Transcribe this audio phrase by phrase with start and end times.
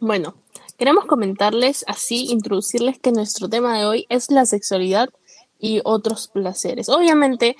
[0.00, 0.34] Bueno,
[0.76, 5.08] queremos comentarles así, introducirles que nuestro tema de hoy es la sexualidad
[5.58, 6.88] y otros placeres.
[6.88, 7.56] Obviamente,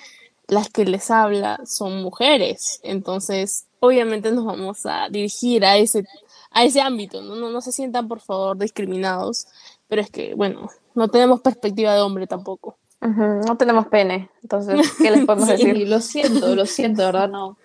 [0.47, 6.05] las que les habla son mujeres, entonces obviamente nos vamos a dirigir a ese,
[6.53, 7.35] a ese ámbito, ¿no?
[7.35, 9.47] No, no se sientan por favor discriminados,
[9.89, 12.77] pero es que, bueno, no tenemos perspectiva de hombre tampoco.
[13.01, 15.89] No tenemos pene, entonces, ¿qué les podemos Sí, decir?
[15.89, 17.29] lo siento, lo siento, ¿verdad?
[17.29, 17.57] No.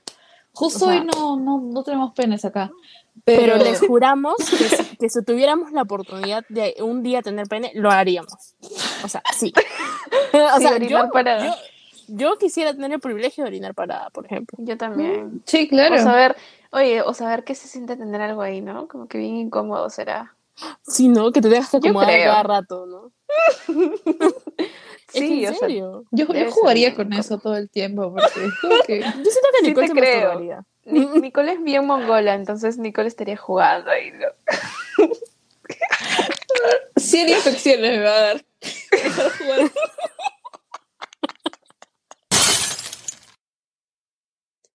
[0.52, 2.72] Justo O sea- hoy no, no, no tenemos penes acá.
[3.26, 7.48] Pero, Pero, les juramos que si, que si tuviéramos la oportunidad de un día tener
[7.48, 8.56] pene, lo haríamos.
[9.04, 9.54] O sea, sí.
[10.34, 11.46] o Sí, sea, orinar yo, parada.
[11.46, 11.54] yo,
[12.08, 14.58] yo quisiera tener el privilegio de orinar parada, por ejemplo.
[14.62, 15.42] Yo también.
[15.46, 15.96] sí, claro.
[15.96, 16.36] O saber,
[16.72, 18.88] oye, o saber qué se siente tener algo ahí, ¿no?
[18.88, 20.36] Como que bien incómodo será.
[20.86, 21.32] Sí, ¿no?
[21.32, 23.12] Que te que Yo acomodar cada rato, ¿no?
[25.10, 26.04] Sí, en o sea, serio.
[26.12, 27.20] yo, yo jugaría con incómodo.
[27.22, 30.00] eso todo el tiempo, porque es como que- Yo siento que Sí Nicole te se
[30.00, 30.66] creo.
[30.86, 34.12] Nicole es bien mongola, entonces Nicole estaría jugando ahí.
[34.12, 34.28] ¿no?
[36.98, 38.46] 100 infecciones me va a dar.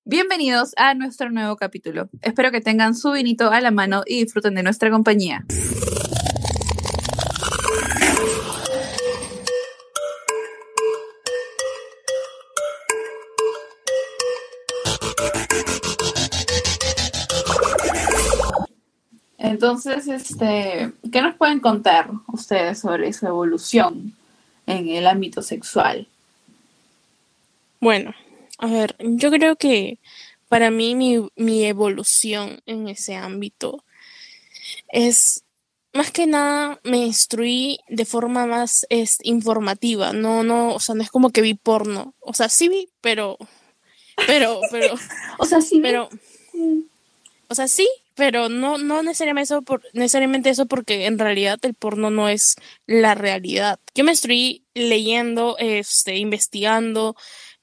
[0.05, 2.09] Bienvenidos a nuestro nuevo capítulo.
[2.23, 5.45] Espero que tengan su vinito a la mano y disfruten de nuestra compañía.
[19.49, 24.15] Entonces, este, ¿qué nos pueden contar ustedes sobre su evolución
[24.67, 26.07] en el ámbito sexual?
[27.81, 28.15] Bueno,
[28.59, 29.99] a ver, yo creo que
[30.51, 33.85] para mí mi, mi evolución en ese ámbito
[34.89, 35.45] es
[35.95, 41.03] más que nada me instruí de forma más es, informativa, no, no, o sea, no
[41.03, 43.39] es como que vi porno, o sea, sí vi, pero,
[44.27, 44.95] pero, pero,
[45.39, 46.11] O sea, sí, pero,
[47.49, 47.89] o sea, sí,
[48.19, 52.57] pero no, no necesariamente eso, por, necesariamente eso porque en realidad el porno no es
[52.85, 53.79] la realidad.
[53.95, 57.15] Yo me estoy leyendo, este, investigando,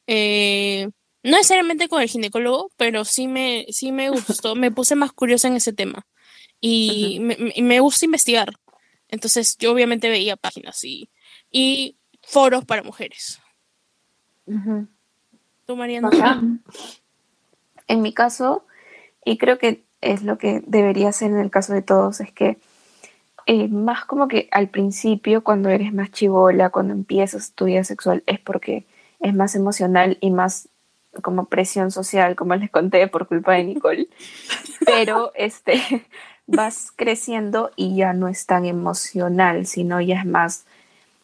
[0.07, 0.87] eh,
[1.23, 5.49] no necesariamente con el ginecólogo, pero sí me, sí me gustó, me puse más curiosa
[5.49, 6.07] en ese tema
[6.61, 8.53] y me, me- me gusta investigar.
[9.09, 11.09] Entonces yo obviamente veía páginas y,
[11.51, 13.41] y foros para mujeres.
[15.65, 16.09] ¿Tú, Mariana?
[16.09, 16.63] Bacán.
[17.87, 18.65] En mi caso,
[19.25, 22.57] y creo que es lo que debería ser en el caso de todos, es que
[23.47, 28.23] eh, más como que al principio, cuando eres más chivola, cuando empiezas tu vida sexual,
[28.25, 28.85] es porque
[29.19, 30.69] es más emocional y más
[31.21, 34.07] como presión social, como les conté por culpa de Nicole.
[34.85, 35.81] Pero este
[36.47, 40.65] vas creciendo y ya no es tan emocional, sino ya es más,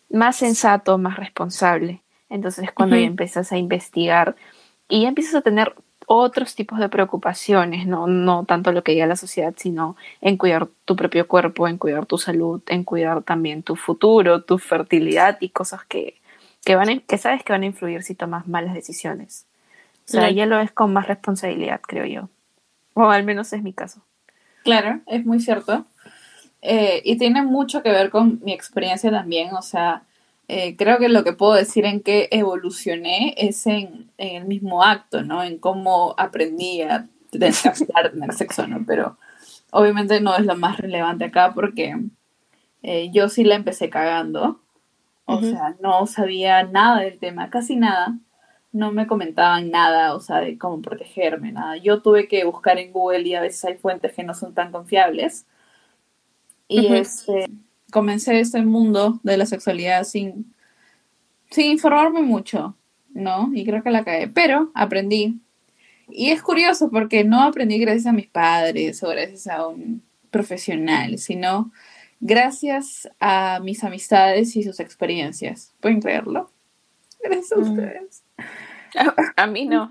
[0.10, 2.02] más sensato, más responsable.
[2.30, 4.36] Entonces es cuando ya empiezas a investigar
[4.88, 5.76] y ya empiezas a tener
[6.14, 8.06] otros tipos de preocupaciones, ¿no?
[8.06, 12.06] no tanto lo que diga la sociedad, sino en cuidar tu propio cuerpo, en cuidar
[12.06, 16.20] tu salud, en cuidar también tu futuro, tu fertilidad y cosas que,
[16.66, 19.46] que, van que sabes que van a influir si tomas malas decisiones.
[20.10, 22.30] O sea, ya lo es con más responsabilidad, creo yo.
[22.94, 24.02] O al menos es mi caso.
[24.66, 25.86] Claro, es muy cierto.
[26.62, 29.54] Eh, y tiene mucho que ver con mi experiencia también.
[29.56, 30.04] O sea,
[30.48, 34.84] eh, creo que lo que puedo decir en que evolucioné es en, en el mismo
[34.84, 35.44] acto, ¿no?
[35.44, 37.54] En cómo aprendí a tener,
[37.96, 38.84] a tener sexo, ¿no?
[38.86, 39.18] Pero
[39.72, 41.96] obviamente no es lo más relevante acá porque
[42.84, 44.60] eh, yo sí la empecé cagando.
[45.26, 48.18] O sea, no sabía nada del tema, casi nada.
[48.74, 51.78] No me comentaban nada, o sea, de cómo protegerme, nada.
[51.78, 54.74] Yo tuve que buscar en Google y a veces hay fuentes que no son tan
[54.74, 55.46] confiables.
[56.68, 56.96] Y Ujú.
[56.96, 57.50] este,
[57.92, 60.54] comencé este mundo de la sexualidad sin,
[61.52, 62.76] sin informarme mucho,
[63.14, 63.52] ¿no?
[63.54, 65.40] Y creo que la cagué, pero aprendí.
[66.10, 71.18] Y es curioso porque no aprendí gracias a mis padres o gracias a un profesional,
[71.20, 71.72] sino
[72.20, 75.74] gracias a mis amistades y sus experiencias.
[75.80, 76.50] ¿Pueden creerlo?
[77.24, 77.62] Gracias a Mm.
[77.72, 78.24] ustedes.
[79.38, 79.90] A mí no.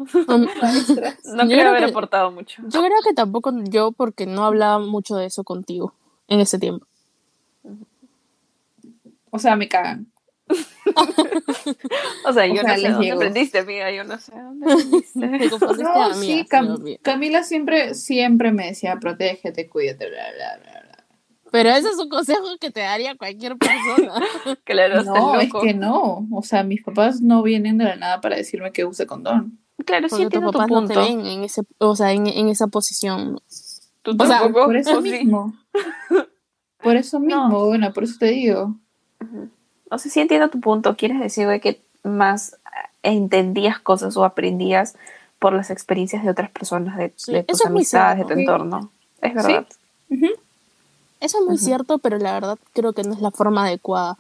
[0.61, 1.25] Maestras.
[1.25, 2.63] No creo creo haber que- aportado mucho.
[2.69, 5.95] Yo creo que tampoco yo, porque no hablaba mucho de eso contigo
[6.29, 6.87] en ese tiempo.
[9.31, 10.13] O sea, me cagan.
[12.27, 13.17] O sea, yo O sea, no sé dónde llego.
[13.17, 13.91] aprendiste, amiga.
[13.93, 15.21] Yo no sé dónde aprendiste.
[15.83, 16.99] No, sí, Cam-.
[17.03, 21.05] Camila siempre, siempre me decía, protégete, cuídate, bla, bla, bla, bla.
[21.53, 24.15] Pero ese es un consejo que te daría cualquier persona.
[24.65, 26.27] claro, No, es que no.
[26.33, 29.59] O sea, mis papás no vienen de la nada para decirme que use condón.
[29.85, 31.09] Claro, sí Porque entiendo tu papás no te punto.
[31.09, 33.41] ven en ese, o sea, en, en esa posición.
[34.03, 35.55] Tú O sea, tampoco, Por eso mismo.
[36.83, 37.67] Por eso mismo, No.
[37.67, 38.77] bueno, por eso te digo.
[39.21, 39.49] Ujú.
[39.91, 40.97] O sea, sí entiendo tu punto.
[40.97, 42.57] Quieres decir de que más eh,
[43.03, 44.97] entendías cosas o aprendías
[45.39, 48.91] por las experiencias de otras personas, de, Sí, de tus amistades, de tu entorno.
[49.21, 49.67] Es verdad.
[51.21, 54.17] Eso es muy cierto, pero la verdad creo que no es la forma adecuada.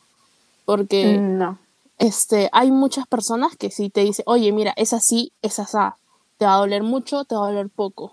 [0.64, 1.58] Porque No.
[1.98, 5.96] este, hay muchas personas que sí te dicen, oye, mira, es así, es asá.
[6.38, 8.12] Te va a doler mucho, te va a doler poco.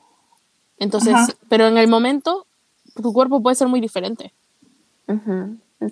[0.79, 1.27] Entonces, Ajá.
[1.49, 2.45] pero en el momento,
[3.01, 4.33] tu cuerpo puede ser muy diferente.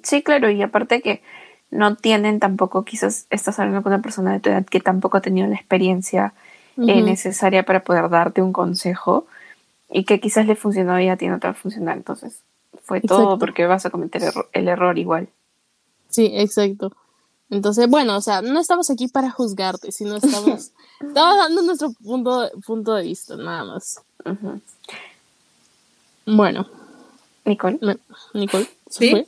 [0.04, 1.22] Sí, claro, y aparte que
[1.72, 5.22] no tienen tampoco, quizás estás hablando con una persona de tu edad que tampoco ha
[5.22, 6.34] tenido la experiencia
[6.78, 9.28] eh, necesaria para poder darte un consejo
[9.90, 11.98] y que quizás le funcionó y a ti no te va a funcionar.
[11.98, 12.42] Entonces,
[12.84, 15.30] fue todo porque vas a cometer erro- el error igual.
[16.10, 16.92] Sí, exacto.
[17.50, 22.50] Entonces, bueno, o sea, no estamos aquí para juzgarte, sino estamos, estamos dando nuestro punto,
[22.66, 24.02] punto de vista, nada más.
[26.26, 26.68] Bueno,
[27.46, 27.80] Nicole.
[28.34, 29.12] Nicole, ¿se ¿Sí?
[29.12, 29.28] fue?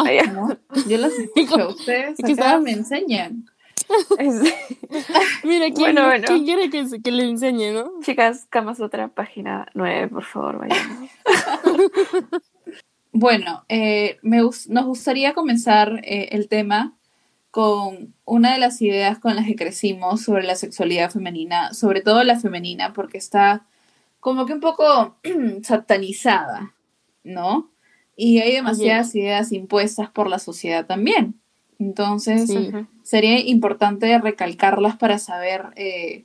[0.00, 0.32] Ah.
[0.32, 0.56] ¿no?
[0.88, 3.46] Yo los escucho, ustedes acá estaba- me enseñan.
[5.44, 6.24] mira, ¿quién, Bueno, bueno.
[6.26, 7.92] quién quiere que, que le enseñe, no?
[8.02, 11.08] Chicas, Camas otra página 9, por favor, vayan.
[13.18, 16.98] Bueno, eh, me nos gustaría comenzar eh, el tema
[17.50, 22.22] con una de las ideas con las que crecimos sobre la sexualidad femenina, sobre todo
[22.24, 23.64] la femenina, porque está
[24.20, 25.16] como que un poco
[25.62, 26.74] satanizada,
[27.24, 27.70] ¿no?
[28.16, 31.34] Y hay demasiadas ideas impuestas por la sociedad también.
[31.78, 32.72] Entonces, Sí.
[33.02, 36.24] Sería importante recalcarlas para saber eh,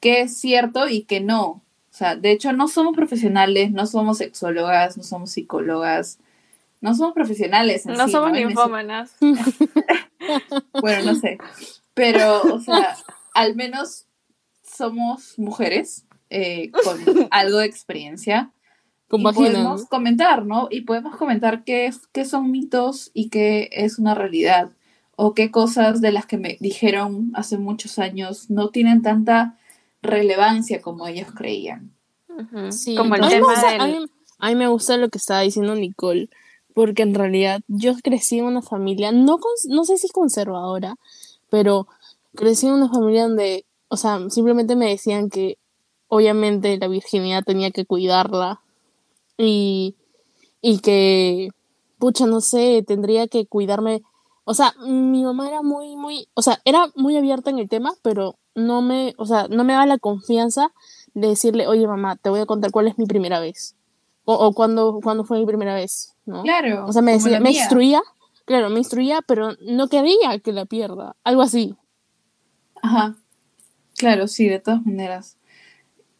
[0.00, 1.46] qué es cierto y qué no.
[1.46, 6.18] O sea, de hecho, no somos profesionales, no somos sexólogas, no somos psicólogas,
[6.80, 7.86] no somos profesionales.
[7.86, 9.14] en No sí, somos ninfómanas.
[10.80, 11.38] Bueno, no sé.
[11.94, 12.96] Pero, o sea,
[13.34, 14.06] al menos
[14.64, 16.98] somos mujeres eh, con
[17.30, 18.50] algo de experiencia.
[19.08, 20.68] Con y vagina, podemos comentar, ¿no?
[20.70, 24.70] Y podemos comentar qué, qué son mitos y qué es una realidad.
[25.16, 29.56] O qué cosas de las que me dijeron hace muchos años no tienen tanta
[30.02, 31.92] relevancia como ellos creían.
[32.70, 33.80] Sí, Como el a mí me tema gusta- del...
[33.80, 34.06] a, mí,
[34.38, 36.28] a mí me gusta lo que estaba diciendo Nicole,
[36.72, 40.94] porque en realidad yo crecí en una familia, no, no sé si conservadora,
[41.50, 41.88] pero
[42.36, 45.58] crecí en una familia donde, o sea, simplemente me decían que
[46.06, 48.60] obviamente la virginidad tenía que cuidarla
[49.38, 49.96] y,
[50.60, 51.48] y que,
[51.98, 54.02] pucha, no sé, tendría que cuidarme.
[54.44, 57.94] O sea, mi mamá era muy, muy, o sea, era muy abierta en el tema,
[58.02, 60.72] pero no me, o sea, no me daba la confianza
[61.14, 63.76] de decirle, oye mamá, te voy a contar cuál es mi primera vez.
[64.24, 66.42] O, o cuándo, cuándo fue mi primera vez, ¿no?
[66.42, 66.84] Claro.
[66.86, 68.02] O sea, me decía, me instruía,
[68.44, 71.16] claro, me instruía, pero no quería que la pierda.
[71.24, 71.76] Algo así.
[72.82, 73.16] Ajá.
[73.96, 75.37] Claro, sí, de todas maneras.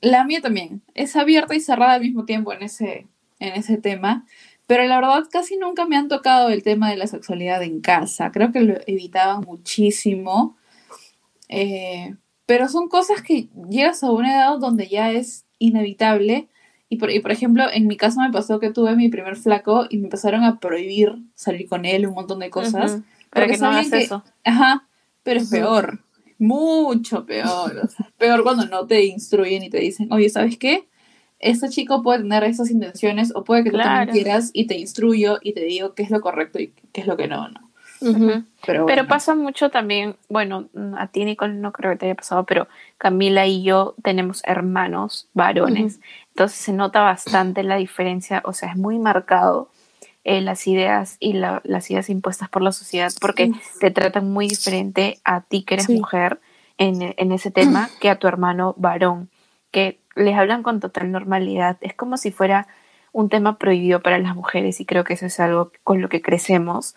[0.00, 0.83] La mía también.
[0.95, 3.06] Es abierta y cerrada al mismo tiempo en ese,
[3.41, 4.25] en ese tema.
[4.67, 8.31] Pero la verdad casi nunca me han tocado el tema de la sexualidad en casa.
[8.33, 10.56] Creo que lo evitaban muchísimo.
[11.49, 12.15] Eh,
[12.47, 16.49] pero son cosas que llegas a una edad donde ya es inevitable.
[16.91, 19.87] Y por, y por ejemplo, en mi caso me pasó que tuve mi primer flaco
[19.91, 22.93] y me empezaron a prohibir salir con él, un montón de cosas.
[22.93, 23.03] Ujú.
[23.31, 24.25] Para que no hagas que- eso.
[24.44, 24.87] Ajá,
[25.23, 26.01] pero es peor,
[26.38, 27.81] mucho peor.
[27.85, 30.88] o sea, peor cuando no te instruyen y te dicen, oye, ¿sabes qué?
[31.38, 35.38] Este chico puede tener esas intenciones o puede que tú también quieras y te instruyo
[35.40, 37.69] y te digo qué es lo correcto y qué es lo que no, ¿no?
[38.64, 42.69] Pero, pasa mucho también, bueno, a ti Nicole no creo que te haya pasado, pero
[42.96, 46.00] Camila y yo tenemos hermanos varones,
[46.31, 49.70] entonces se nota bastante la diferencia, o sea, es muy marcado
[50.31, 53.61] eh, las ideas y la- las ideas impuestas por la sociedad porque Sí.
[53.81, 55.94] te tratan muy diferente a ti que eres Sí.
[55.97, 56.39] mujer
[56.77, 59.31] en, en ese tema que a tu hermano varón,
[59.70, 62.67] que les hablan con total normalidad, es como si fuera
[63.13, 66.20] un tema prohibido para las mujeres y creo que eso es algo con lo que
[66.20, 66.94] crecemos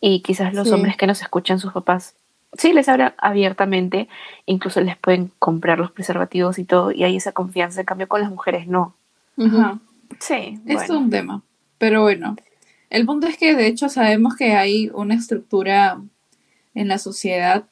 [0.00, 0.74] y quizás los Sí.
[0.74, 2.16] hombres que nos escuchan, sus papás,
[2.58, 4.08] sí les hablan abiertamente,
[4.44, 8.20] incluso les pueden comprar los preservativos y todo, y hay esa confianza, en cambio con
[8.22, 8.96] las mujeres no.
[9.38, 9.78] Ajá.
[10.18, 10.98] Sí, Es bueno.
[10.98, 11.42] un tema.
[11.78, 12.36] Pero bueno,
[12.92, 16.00] el punto es que de hecho sabemos que hay una estructura
[16.74, 17.64] en la sociedad,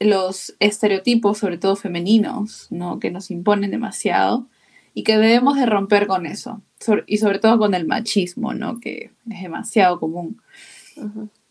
[0.00, 2.98] los estereotipos, sobre todo femeninos, ¿no?
[2.98, 4.46] Que nos imponen demasiado
[4.94, 6.60] y que debemos de romper con eso.
[6.80, 8.80] Sobre- y sobre todo con el machismo, ¿no?
[8.80, 10.40] Que es demasiado común.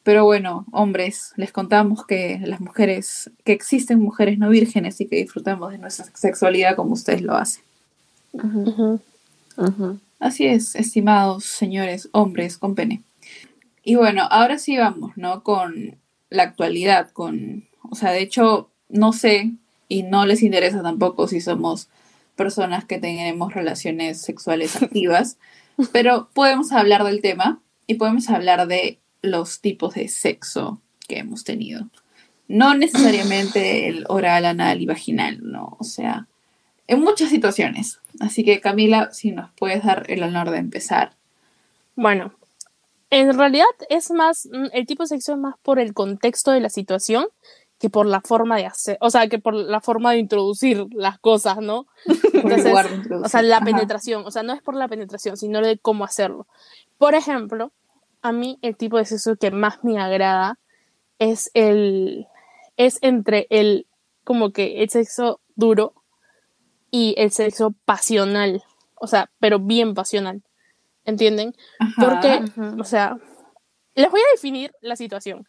[0.04, 5.16] Pero bueno, hombres, les contamos que las mujeres, que existen mujeres no vírgenes y que
[5.16, 7.64] disfrutamos de nuestra sexualidad como ustedes lo hacen.
[10.20, 13.04] Así es, estimados señores, hombres con pene.
[13.84, 15.44] Y bueno, ahora sí vamos, ¿no?
[15.44, 15.98] Con
[16.30, 19.52] la actualidad, con, o sea, de hecho, no sé
[19.88, 21.90] y no les interesa tampoco si somos
[22.36, 25.38] personas que tenemos relaciones sexuales activas,
[25.92, 31.44] pero podemos hablar del tema y podemos hablar de los tipos de sexo que hemos
[31.44, 31.90] tenido.
[32.48, 35.78] No necesariamente el oral, anal y vaginal, ¿no?
[35.80, 36.28] O sea,
[36.88, 38.00] en muchas situaciones.
[38.20, 41.16] Así que Camila, si nos puedes dar el honor de empezar.
[41.96, 42.34] Bueno,
[43.10, 46.60] en realidad es más, mm, el tipo de sexo es más por el contexto de
[46.60, 47.28] la situación
[47.80, 51.20] que por la forma de hacer, o sea, que por la forma de introducir las
[51.20, 51.88] cosas, ¿no?
[52.34, 52.74] Entonces,
[53.12, 56.48] o sea, la penetración, o sea, no es por la penetración, sino de cómo hacerlo.
[56.98, 57.72] Por ejemplo,
[58.22, 60.58] a mí el tipo de sexo que más me agrada
[61.20, 62.28] es el,
[62.78, 63.88] es entre el,
[64.24, 65.94] como que el sexo duro
[66.96, 68.64] y el sexo pasional,
[68.96, 70.44] o sea, pero bien pasional,
[71.04, 71.54] ¿entienden?
[71.98, 72.42] Porque,
[72.80, 73.18] o sea,
[73.96, 75.46] les voy a definir la situación.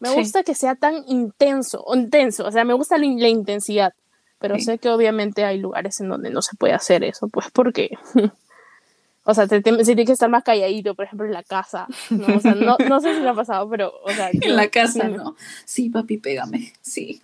[0.00, 3.94] Me gusta que sea tan intenso, intenso, o sea, me gusta la, intensidad,
[4.40, 7.96] pero sé que obviamente hay lugares en donde no se puede hacer eso, pues porque,
[9.22, 12.38] o sea, se tiene que estar más calladito, por ejemplo, en la casa, ¿no?
[12.38, 14.30] O sea, no, no sé si lo ha pasado, pero, o sea...
[14.32, 15.36] en la casa, ¿no?
[15.64, 17.22] Sí, papi, pégame, sí.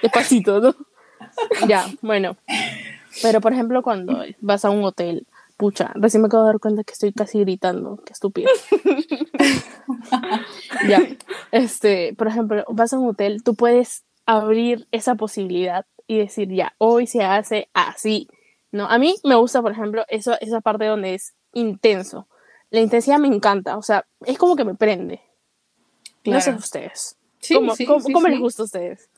[0.00, 0.74] Despacito, ¿no?
[1.68, 2.36] ya, bueno.
[3.22, 6.84] Pero, por ejemplo, cuando vas a un hotel, pucha, recién me acabo de dar cuenta
[6.84, 8.48] que estoy casi gritando, qué estúpido.
[10.88, 11.00] ya,
[11.50, 16.74] este, por ejemplo, vas a un hotel, tú puedes abrir esa posibilidad y decir, ya,
[16.78, 18.28] hoy se hace así,
[18.72, 18.86] ¿no?
[18.86, 22.28] A mí me gusta, por ejemplo, eso, esa parte donde es intenso.
[22.70, 25.20] La intensidad me encanta, o sea, es como que me prende.
[26.24, 27.16] No sé ustedes.
[27.54, 27.74] ¿Cómo,
[28.12, 29.08] cómo, les gusta a ustedes?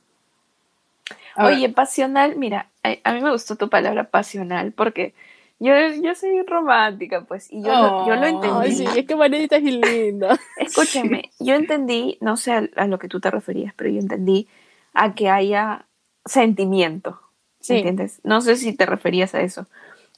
[1.36, 5.14] Oye, pasional, mira, a, mí me gustó tu palabra pasional porque
[5.58, 8.58] yo, yo soy romántica, pues, y yo, lo, yo lo entendí.
[8.60, 10.38] Ay, sí, es que Manita es linda.
[10.56, 14.48] Escúchame, yo entendí, no sé a, lo que tú te referías, pero yo entendí
[14.94, 15.86] a que haya
[16.24, 17.20] sentimiento,
[17.68, 18.20] ¿entiendes?
[18.24, 19.66] No sé si te referías a eso.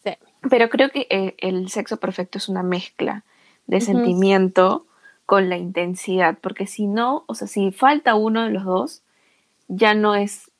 [0.04, 0.12] Sí.
[0.48, 3.24] Pero creo que eh, el, sexo perfecto es una mezcla
[3.66, 4.86] de sentimiento
[5.26, 9.02] con la intensidad, porque si no, o sea, si falta uno de los dos,
[9.66, 10.51] ya no es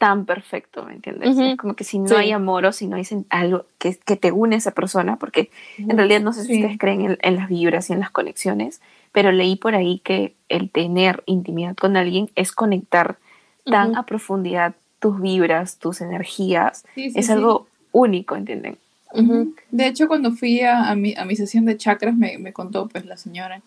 [0.00, 1.36] tan perfecto, ¿me entiendes?
[1.38, 4.32] Es como que si no hay amor o si no hay algo que, que te
[4.32, 7.90] une a esa persona, porque en realidad no sé si ustedes creen en, las vibras
[7.90, 8.80] y en las conexiones,
[9.12, 13.18] pero leí por ahí que el tener intimidad con alguien es conectar
[13.66, 18.78] tan a profundidad tus vibras, tus energías, es algo único, ¿entienden?
[19.70, 23.04] De hecho, cuando fui a, mi, a mi sesión de chakras, me, me contó pues
[23.04, 23.60] la señora.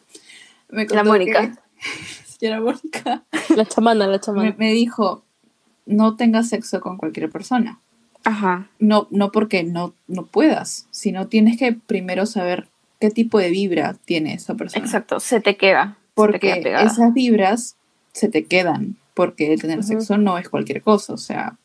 [0.70, 1.56] Me la Mónica.
[2.40, 3.22] señora Mónica.
[3.56, 4.56] La chamana, la chamana.
[4.58, 5.23] me dijo,
[5.86, 7.80] no tengas sexo con cualquier persona.
[8.24, 8.70] Ajá.
[8.80, 12.68] No, no porque no, no puedas, sino tienes que primero saber
[13.00, 14.86] qué tipo de vibra tiene esa persona.
[14.86, 15.98] Exacto, se te queda.
[16.14, 17.76] Porque esas vibras
[18.14, 21.58] se te quedan, porque el tener sexo no es cualquier cosa, o sea,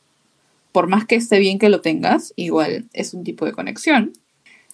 [0.72, 4.12] por más que esté bien que lo tengas, igual es un tipo de conexión.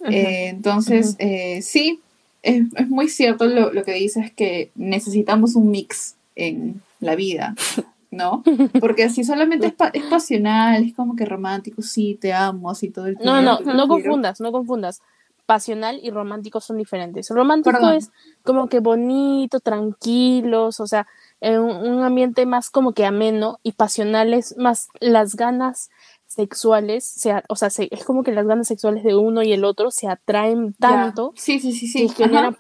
[0.09, 2.01] Eh, entonces, eh, sí,
[2.43, 7.55] es, es, muy cierto lo, lo que dices que necesitamos un mix en la vida.
[8.15, 8.43] ¿no?
[8.81, 13.07] Porque así solamente es, es, pasional, es como que romántico, sí, te amo, así todo
[13.07, 13.41] el tiempo.
[13.41, 15.03] No, no, no confundas, no confundas.
[15.47, 17.29] Pasional y romántico son diferentes.
[17.29, 18.11] Romántico es
[18.43, 21.07] como que bonito, tranquilos, o sea,
[21.41, 25.91] en un ambiente más como que ameno y pasional es más las ganas
[26.27, 29.91] sexuales, sea, o sea, es como que las ganas sexuales de uno y el otro
[29.91, 32.09] se atraen tanto sí, sí, sí, sí.
[32.09, 32.57] que generan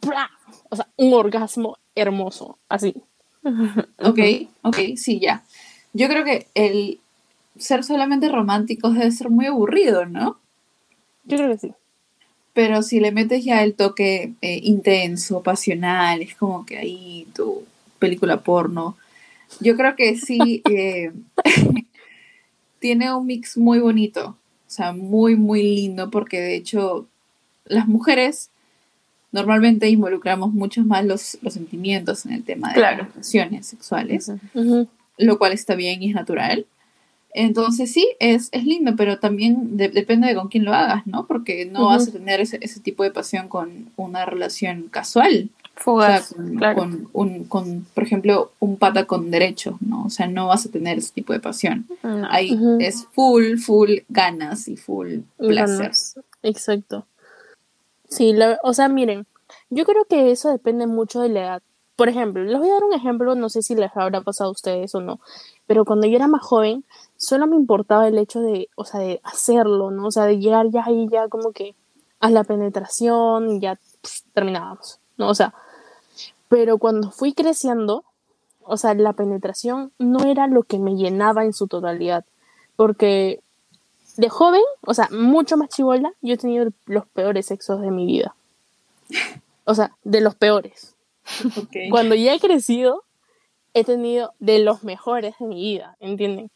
[0.70, 2.94] o sea, un orgasmo hermoso, así.
[3.98, 4.18] Ok,
[4.62, 5.44] ok, sí, ya.
[5.92, 6.98] Yo creo que el
[7.58, 10.38] ser solamente romántico debe ser muy aburrido, ¿no?
[11.24, 11.72] Yo creo que sí.
[12.52, 17.64] Pero si le metes ya el toque eh, intenso, pasional, es como que ahí tu
[17.98, 18.96] película porno.
[19.60, 21.12] Yo creo que sí eh,
[22.78, 24.36] tiene un mix muy bonito,
[24.66, 27.06] o sea, muy, muy lindo, porque de hecho
[27.64, 28.50] las mujeres
[29.35, 34.31] normalmente involucramos mucho más los, los sentimientos en el tema de las relaciones sexuales,
[35.19, 36.67] lo cual está bien y es natural.
[37.35, 41.26] Entonces sí, es, es lindo, pero también depende de con quién lo hagas, ¿no?
[41.26, 45.50] Porque no vas a tener ese, ese, tipo de pasión con una relación casual.
[45.75, 46.33] Fugaz,
[46.76, 50.05] con, un, con, por ejemplo, un pata con derechos, ¿no?
[50.05, 51.87] O sea, no vas a tener ese tipo de pasión.
[52.31, 55.91] Ahí es full, full ganas y full placer.
[56.45, 57.05] Exacto.
[58.14, 59.26] Sí, o sea, miren,
[59.71, 61.62] yo creo que eso depende mucho de la edad.
[61.97, 64.52] Por ejemplo, les voy a dar un ejemplo, no sé si les habrá pasado a
[64.52, 65.18] ustedes o no,
[65.66, 66.85] pero cuando yo era más joven,
[67.16, 70.06] solo me importaba el hecho de, o sea, de hacerlo, ¿no?
[70.06, 71.75] O sea, de llegar ya ahí ya como que
[72.21, 73.80] a la penetración y ya
[74.33, 75.28] terminábamos, ¿no?
[75.28, 75.52] O sea,
[76.49, 78.04] pero cuando fui creciendo,
[78.62, 82.25] o sea, la penetración no era lo que me llenaba en su totalidad,
[82.76, 83.40] porque
[84.16, 88.06] de joven, o sea, mucho más chivola, yo he tenido los peores sexos de mi
[88.06, 88.35] vida.
[89.64, 90.94] O sea, de los peores.
[91.90, 93.02] Cuando ya he crecido,
[93.73, 96.50] he tenido de los mejores de mi vida, ¿entienden?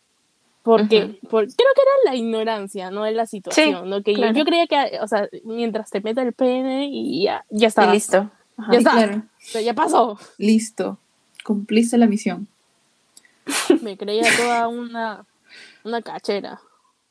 [0.62, 4.02] Porque, por- creo que era la ignorancia, no de la situación, ¿no?
[4.02, 4.34] Que yo- claro.
[4.36, 7.86] yo, creía que, o sea, mientras te meta el pene y ya, ya está.
[7.88, 8.30] Y listo.
[8.58, 8.72] Ajá.
[8.72, 8.90] Ya está.
[8.92, 10.18] Claro, O sea, ya pasó.
[10.36, 10.98] listo.
[11.44, 12.46] Cumpliste la misión.
[13.80, 15.24] Me creía toda una,
[15.84, 16.60] una cachera.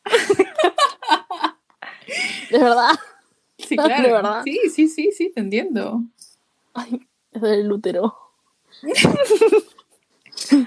[2.52, 2.92] De verdad.
[3.58, 4.14] Sí, De claro.
[4.14, 4.42] verdad.
[4.44, 6.02] Sí, sí, sí, sí, te entiendo.
[6.74, 8.16] Ay, es del útero.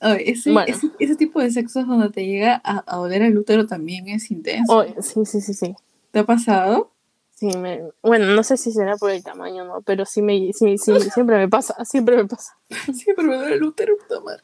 [0.00, 0.72] Ay, ese, Bueno.
[0.72, 4.30] ese, ese tipo de sexos donde te llega a, a doler el útero también es
[4.30, 4.76] intenso.
[4.76, 5.74] Oh, sí, sí, sí, sí.
[6.10, 6.92] ¿Te ha pasado?
[7.38, 9.82] Sí, me, bueno, no sé si será por el tamaño, ¿no?
[9.82, 12.56] Pero sí me, sí, sí, siempre me pasa, siempre me pasa.
[12.94, 14.40] Siempre me duele el útero, puta madre.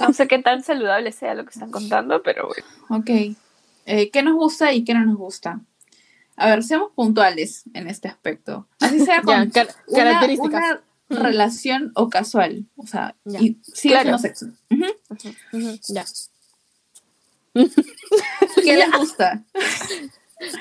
[0.00, 2.64] No sé qué tan saludable sea lo que están contando, pero bueno.
[3.00, 3.36] Ok.
[3.86, 5.60] Eh, ¿Qué nos gusta y qué no nos gusta?
[6.36, 8.68] A ver, seamos puntuales en este aspecto.
[8.78, 10.78] Así sea con Ya, car- una, características.
[11.08, 12.66] una relación o casual.
[12.76, 13.40] O sea, Ya.
[13.40, 14.18] y sigue Claro.
[14.18, 14.46] sexo.
[15.88, 16.04] Ya,
[18.54, 19.42] ¿Qué les gusta?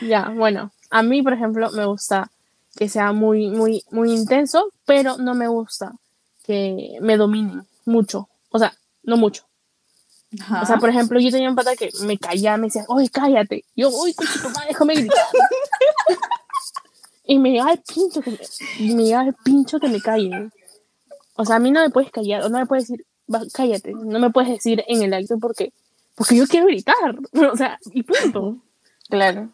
[0.02, 0.72] ya, bueno.
[0.90, 2.32] A mí, por ejemplo, me gusta
[2.76, 5.94] que sea muy, muy, muy intenso, pero no me gusta
[6.44, 8.30] que me dominen mucho.
[8.50, 9.44] O sea, no mucho.
[10.40, 10.62] Ajá.
[10.62, 13.66] O sea, por ejemplo, yo tenía un pata que me callaba, me decía, oye, cállate.
[13.76, 15.18] Yo, oye, coche, tu madre, déjame gritar.
[17.26, 20.52] y me llegaba el pincho que me, me llegaba el pincho que me callen.
[21.36, 23.94] O sea, a mí no me puedes callar, o no me puedes decir, "Va, cállate.
[23.94, 25.74] No me puedes decir en el acto porque,
[26.16, 27.18] porque yo quiero gritar.
[27.54, 28.58] O sea, y punto.
[29.10, 29.50] Claro.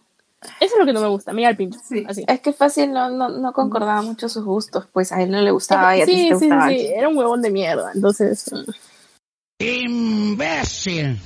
[0.60, 1.80] Eso es lo que no me gusta, me llega el pincho.
[1.88, 2.04] Sí.
[2.08, 2.24] Así.
[2.28, 5.52] Es que fácil no, no, no concordaba mucho sus gustos, pues a él no le
[5.52, 6.70] gustaba y a ti sí sí, te sí, gustaba.
[6.70, 7.92] sí, era un huevón de mierda.
[7.94, 8.72] Entonces, mm,
[9.64, 11.20] imbécil.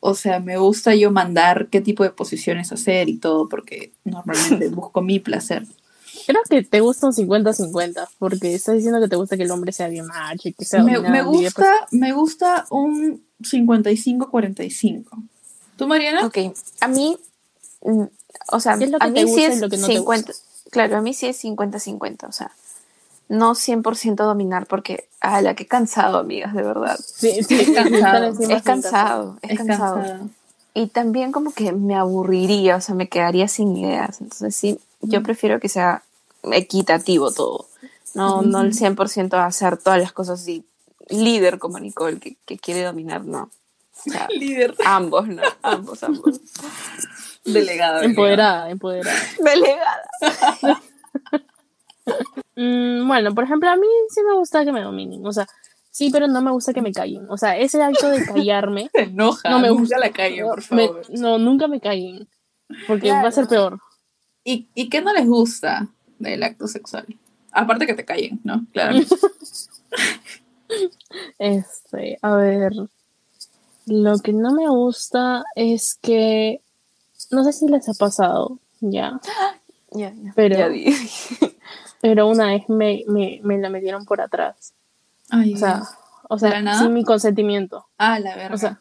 [0.00, 4.68] O sea, me gusta yo mandar qué tipo de posiciones hacer y todo, porque normalmente
[4.70, 5.64] busco mi placer.
[6.26, 9.72] creo que te gusta un 50-50, porque estás diciendo que te gusta que el hombre
[9.72, 15.04] sea bien macho y que sea Me, me y después- gusta, me gusta un 55-45.
[15.76, 16.26] ¿Tú, Mariana?
[16.26, 16.38] Ok,
[16.80, 17.16] a mí,
[17.82, 18.02] mm,
[18.50, 20.32] o sea, ¿Qué es lo a mí sí es lo que no te 50,
[20.70, 22.52] claro, a mí sí es 50-50, o sea,
[23.28, 26.98] no 100% dominar porque, a la que cansado, amigas, de verdad.
[26.98, 28.26] Sí, sí, Es cansado.
[28.26, 29.94] Es cansado, es, Es cansado.
[29.96, 30.20] cansada.
[30.74, 34.20] Y también como que me aburriría, o sea, me quedaría sin ideas.
[34.20, 36.02] Entonces sí, yo prefiero que sea
[36.44, 37.66] equitativo todo.
[38.14, 40.64] No, no el 100% hacer todas las cosas así.
[41.08, 43.50] Líder como Nicole, que, que quiere dominar, no.
[44.06, 44.74] O sea, Líder.
[44.84, 45.42] ambos, no.
[45.62, 46.40] Ambos, ambos.
[47.52, 48.04] Delegada.
[48.04, 49.18] Empoderada, empoderada.
[49.44, 50.02] Delegada.
[52.56, 55.24] Mm, bueno, por ejemplo, a mí sí me gusta que me dominen.
[55.26, 55.46] O sea,
[55.90, 57.26] sí, pero no me gusta que me callen.
[57.30, 58.88] O sea, ese acto de callarme.
[58.94, 59.48] Se enoja.
[59.50, 59.98] No me nunca gusta.
[59.98, 61.02] la calle, por me- favor.
[61.10, 62.26] no, nunca me callen.
[62.86, 63.78] Porque va a ser peor.
[64.42, 65.86] ¿Y, ¿Y qué no les gusta
[66.18, 67.06] del acto sexual?
[67.52, 68.64] Aparte que te callen, ¿no?
[68.72, 69.14] Claramente.
[71.38, 72.72] Este, a ver.
[73.86, 76.60] Lo que no me gusta es que.
[77.30, 79.20] No sé si les ha pasado, ya.
[79.92, 80.32] Ya, ya.
[80.34, 80.94] Pero- Ya di.
[82.00, 84.72] Pero una vez me, me, me la metieron por atrás.
[85.30, 85.82] Ay, O sea,
[86.28, 86.78] o ¿De la sea, nada?
[86.82, 87.86] sin mi consentimiento.
[87.98, 88.54] Ah, la verga.
[88.54, 88.80] O sea,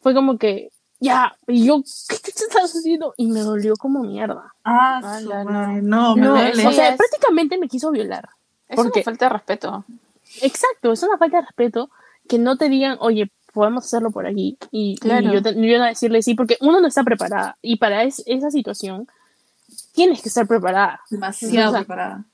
[0.00, 3.14] fue como que, ya, y yo, ¿qué te estás haciendo?
[3.16, 4.52] Y me dolió como mierda.
[4.64, 6.66] ah, Ah, la- no, me No, duele.
[6.66, 8.28] o sea, es- prácticamente me quiso violar.
[8.68, 9.84] Es ¿Por una falta de respeto.
[10.42, 11.90] Exacto, es una falta de respeto
[12.28, 14.56] que no te digan, oye, podemos hacerlo por aquí.
[14.70, 15.32] Y, y Claro.
[15.32, 17.56] yo, te- yo no decirle sí, porque uno no está preparada.
[17.62, 19.08] Y para es- esa situación
[19.92, 21.00] tienes que estar preparada.
[21.10, 22.24] Demasiado o sea, preparada.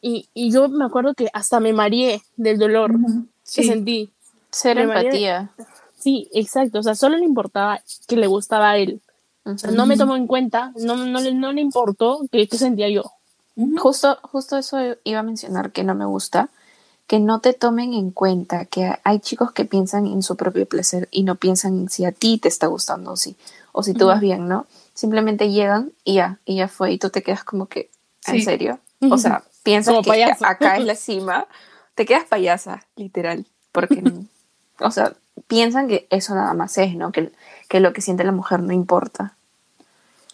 [0.00, 3.22] Y, y yo me acuerdo que hasta me mareé del dolor Ujú.
[3.24, 3.64] que Sí.
[3.64, 4.10] sentí.
[4.50, 5.02] Ser Me mareé.
[5.06, 5.50] empatía.
[5.98, 6.78] Sí, exacto.
[6.78, 9.00] O sea, solo le importaba que le gustaba a él.
[9.44, 12.56] O sea, no me tomó en cuenta, no, no, le, no le importó qué, qué
[12.58, 13.04] sentía yo.
[13.56, 13.76] Ujú.
[13.78, 16.50] Justo, justo eso iba a mencionar que no me gusta,
[17.06, 21.08] que no te tomen en cuenta que hay chicos que piensan en su propio placer
[21.12, 23.36] y no piensan en si a ti te está gustando o si,
[23.72, 24.66] o si tú vas bien, ¿no?
[24.94, 27.90] Simplemente llegan y ya, y ya fue, y tú te quedas como que,
[28.26, 28.42] ¿en Sí.
[28.42, 28.80] serio?
[29.10, 30.44] O sea, piensas Como que payaso.
[30.46, 31.46] acá es la cima,
[31.94, 34.02] te quedas payasa, literal, porque,
[34.80, 35.12] o sea,
[35.46, 37.12] piensan que eso nada más es, ¿no?
[37.12, 37.30] Que,
[37.68, 39.36] que lo que siente la mujer no importa.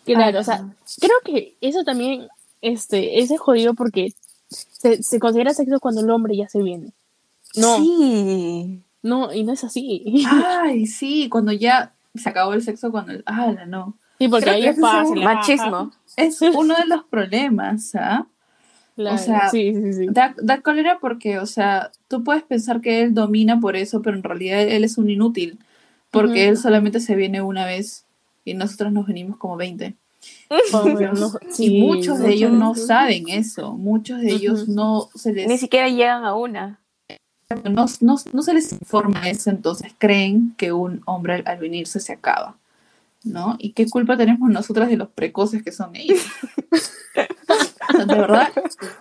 [0.04, 0.64] Claro, o sea,
[1.00, 2.28] creo que eso también
[2.60, 4.14] este, es jodido porque
[4.52, 6.92] se, se considera sexo cuando el hombre ya se viene.
[7.56, 8.82] No, Sí.
[9.02, 10.24] no, y no es así.
[10.30, 13.22] Ay, sí, cuando ya se acabó el sexo, cuando el...
[13.26, 13.96] Ah, la no.
[14.18, 15.24] Sí, porque Creo ahí es ese es un fácil.
[15.24, 15.90] Machismo.
[16.16, 18.26] Es uno de los problemas, ¿ah?
[18.94, 20.06] Claro, O sea, sí, sí, sí.
[20.10, 24.16] Da, da cólera porque, o sea, tú puedes pensar que él domina por eso, pero
[24.16, 25.58] en realidad él es un inútil,
[26.10, 28.04] porque él solamente se viene una vez
[28.44, 29.94] y nosotros nos venimos como 20.
[31.50, 35.46] Sí, y muchos de ellos no saben eso, muchos de ellos no se les...
[35.48, 36.80] Ni siquiera llegan a una.
[37.64, 42.00] no, no, no se les informa eso, entonces creen que un hombre al, al venirse
[42.00, 42.56] se acaba,
[43.24, 43.56] ¿no?
[43.58, 46.20] ¿Y qué culpa tenemos nosotras de los precoces que son ellos?
[47.14, 48.48] O sea, de verdad,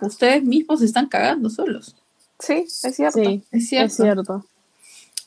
[0.02, 1.96] ustedes mismos se están cagando solos.
[2.38, 3.20] Sí, es cierto.
[3.22, 3.86] Sí, Es cierto.
[3.86, 4.44] es cierto.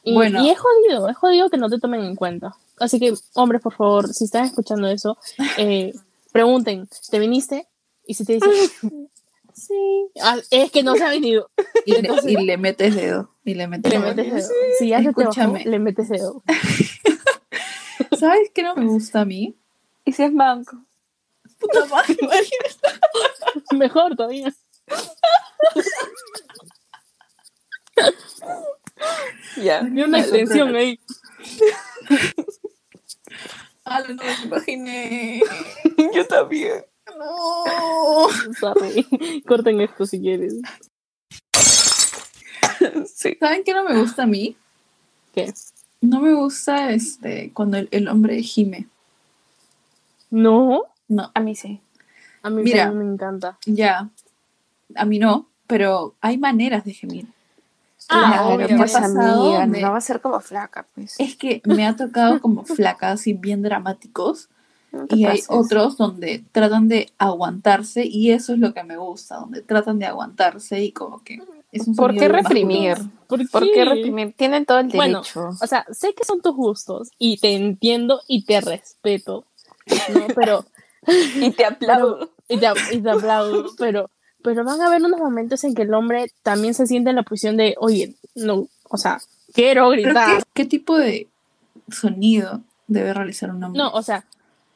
[0.03, 0.43] Y, Bueno.
[0.43, 2.55] y es jodido, es jodido que no te tomen en cuenta.
[2.79, 5.17] Así que, hombres, por favor, si están escuchando eso,
[5.57, 5.93] eh,
[6.35, 7.65] pregunten, ¿te viniste?
[8.05, 8.51] Y si te dicen,
[9.53, 11.49] sí, ah, es que no se ha venido.
[11.85, 13.31] Y le, Entonces- y le metes dedo.
[13.45, 14.49] Y le metes Le metes dedo.
[14.77, 15.63] Si ya se te bajó, Escúchame.
[15.63, 16.43] le metes dedo.
[18.19, 19.55] ¿Sabes qué no me gusta a mí?
[20.03, 20.75] ¿Y si es manco?
[21.57, 22.17] Puta madre.
[23.71, 24.53] Mejor todavía.
[29.63, 29.83] Ya.
[29.83, 30.99] Ni una extensión ahí.
[33.85, 35.41] Ah, no me imaginé.
[36.15, 36.83] Yo también.
[37.17, 38.27] No.
[38.59, 39.41] Sorry.
[39.47, 40.55] Corten esto si quieres.
[43.13, 43.37] Sí.
[43.39, 44.55] ¿Saben qué no me gusta a mí?
[45.33, 45.53] ¿Qué?
[46.01, 48.87] No me gusta este cuando el, el hombre gime.
[50.31, 51.79] No, No, A mí sí.
[52.41, 52.91] a mí Mira.
[52.91, 53.57] me encanta.
[53.65, 54.09] ya.
[54.95, 57.25] A mí no, pero hay maneras de gemir.
[58.09, 61.15] Ah, Claro, me ha pues pasado amiga, no va a ser como flaca, pues.
[61.19, 64.49] Es que me ha tocado como flacas y bien dramáticos.
[64.91, 69.35] No Y hay otros donde tratan de aguantarse y eso es lo que me gusta,
[69.37, 71.39] donde tratan de aguantarse y como que
[71.71, 72.97] es un ¿Por qué reprimir?
[73.27, 74.33] ¿Por ¿Por qué reprimir?
[74.37, 75.49] Tienen todo el Bueno, derecho.
[75.61, 79.43] O sea, sé que son tus gustos y te entiendo y te respeto,
[80.13, 80.27] ¿no?
[80.33, 80.65] Pero,
[81.07, 82.29] y te aplaudo.
[82.47, 84.09] y te, y te aplaudo, pero,
[84.45, 87.23] pero van a haber unos momentos en que el hombre también se siente en la
[87.23, 89.19] posición de, oye, no, o sea,
[89.53, 90.37] quiero gritar.
[90.37, 91.27] ¿qué, qué tipo de
[91.89, 93.81] sonido debe realizar un hombre?
[93.81, 94.23] No, o sea,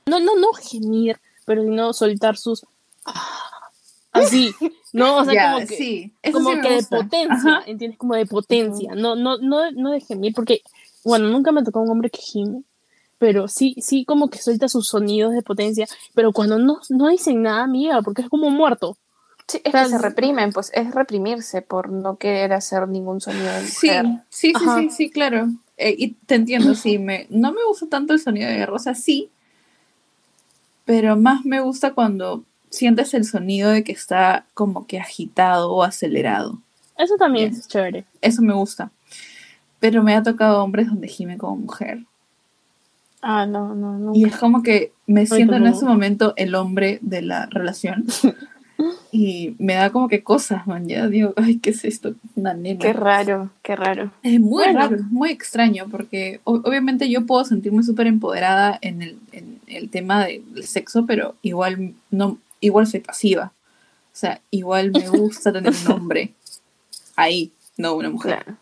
[0.07, 2.65] no, no, no gemir, pero sino soltar sus
[3.05, 3.69] "Ah",
[4.11, 4.55] así,
[4.91, 5.17] ¿no?
[5.17, 7.63] O sea, Ya, como que, sí, como sí que de potencia, Ajá.
[7.67, 7.99] ¿entiendes?
[7.99, 10.63] Como de potencia, no, no, no, no de gemir, porque,
[11.03, 12.63] bueno, nunca me tocó un hombre que gime,
[13.19, 17.43] pero sí, sí como que suelta sus sonidos de potencia, pero cuando no, no dicen
[17.43, 18.97] nada, amiga, porque es como muerto.
[19.49, 23.51] Sí, es sea, que se reprimen, pues es reprimirse por no querer hacer ningún sonido
[23.51, 24.05] de Sí, mujer.
[24.29, 24.79] sí, sí, Ajá.
[24.79, 25.49] sí, sí, claro.
[25.77, 28.79] Eh, y te entiendo, sí, me, no me gusta tanto el sonido de guerra, o
[28.79, 29.29] sea, sí,
[30.85, 35.83] pero más me gusta cuando sientes el sonido de que está como que agitado o
[35.83, 36.59] acelerado.
[36.97, 38.05] Eso también es chévere.
[38.21, 38.91] Eso me gusta.
[39.79, 42.05] Pero me ha tocado hombres donde gime como mujer.
[43.21, 44.11] Ah, no, no, no.
[44.13, 48.05] Y es como que me siento en ese momento el hombre de la relación.
[49.11, 50.87] y me da como que cosas, man.
[50.87, 52.13] Ya digo, ay, ¿qué es esto?
[52.35, 52.79] Una nena.
[52.79, 54.11] Qué raro, qué raro.
[54.23, 54.79] Es muy Bueno.
[54.79, 60.25] raro, muy extraño, porque obviamente yo puedo sentirme súper empoderada en el, en el tema
[60.25, 63.51] de- del sexo, pero igual no, igual soy pasiva.
[64.13, 66.33] O sea, igual me gusta tener un hombre
[67.15, 68.43] ahí, no una mujer.
[68.43, 68.57] Claro.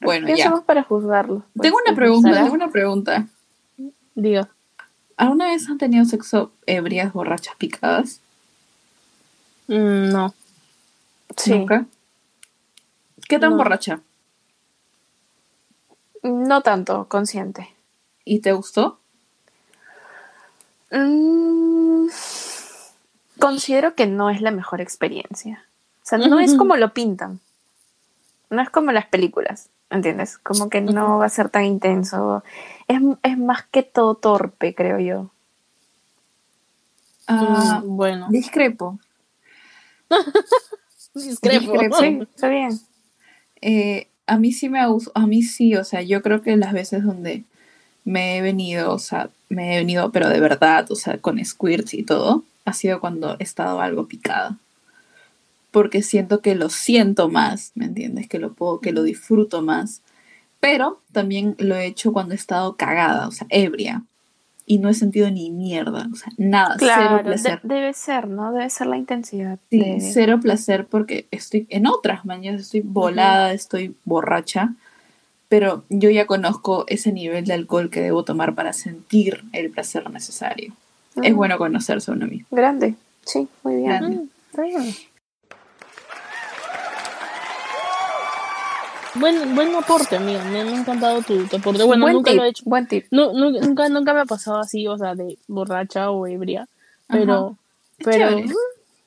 [0.00, 0.44] Bueno, ¿Quién ya.
[0.44, 1.42] somos para juzgarlo?
[1.54, 1.96] Pues, Tengo una ¿sí?
[1.96, 3.26] pregunta, tengo una pregunta.
[4.14, 4.46] Digo,
[5.16, 8.20] ¿Alguna vez han tenido sexo ebrias, borrachas, picadas?
[9.68, 10.34] Mm, no.
[11.36, 11.50] Sí.
[11.58, 11.86] ¿Nunca?
[13.28, 13.56] ¿Qué tan No.
[13.58, 14.00] borracha?
[16.22, 17.74] No tanto, consciente.
[18.24, 18.98] ¿Y te gustó?
[20.90, 22.08] Mm,
[23.38, 25.64] considero que no es la mejor experiencia.
[26.02, 27.40] O sea, no es como lo pintan.
[28.50, 30.38] No es como las películas, ¿entiendes?
[30.38, 32.42] Como que no va a ser tan intenso.
[32.88, 35.30] Es, es más que todo torpe, creo yo.
[37.26, 38.26] Ah, Mm, bueno.
[38.30, 38.98] discrepo.
[41.14, 41.72] Discrepo.
[41.72, 41.96] discrepo.
[41.96, 42.78] Sí, está bien.
[43.60, 46.56] Eh, a mí sí me ha gust- a mí sí, o sea, yo creo que
[46.56, 47.44] las veces donde
[48.04, 51.94] me he venido, o sea, me he venido, pero de verdad, o sea, con squirts
[51.94, 54.58] y todo, ha sido cuando he estado algo picada.
[55.70, 58.28] Porque siento que lo siento más, ¿me entiendes?
[58.28, 60.00] Que lo puedo, que lo disfruto más.
[60.60, 64.02] Pero también lo he hecho cuando he estado cagada, o sea, ebria.
[64.70, 67.60] Y no he sentido ni mierda, o sea, nada, cero Claro, de- placer.
[67.62, 68.52] debe ser, ¿no?
[68.52, 69.58] Debe ser la intensidad.
[69.70, 74.74] Sí, de- cero placer porque estoy en otras mañanas, estoy volada, estoy borracha,
[75.48, 80.10] pero yo ya conozco ese nivel de alcohol que debo tomar para sentir el placer
[80.10, 80.74] necesario.
[81.22, 82.46] Es bueno conocerse a uno mismo.
[82.50, 83.86] Grande, sí, muy bien.
[83.88, 84.16] Grande.
[84.16, 84.92] Mm,
[89.20, 90.42] Buen, buen aporte, amiga.
[90.44, 91.82] Me, me ha encantado tu, tu aporte.
[91.84, 92.62] Bueno, buen nunca tip, lo he hecho.
[92.66, 93.06] buen tip.
[93.10, 96.68] No, nu- nunca, nunca me ha pasado así, o sea, de borracha o ebria.
[97.08, 97.56] Pero,
[97.98, 98.48] Es pero chévere.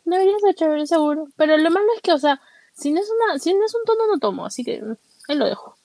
[0.05, 1.27] debería ser chévere, seguro.
[1.35, 2.41] Pero lo malo es que, o sea,
[2.73, 4.95] si no es una, si no es un tono, no tomo, así que mm,
[5.29, 5.75] ahí lo dejo.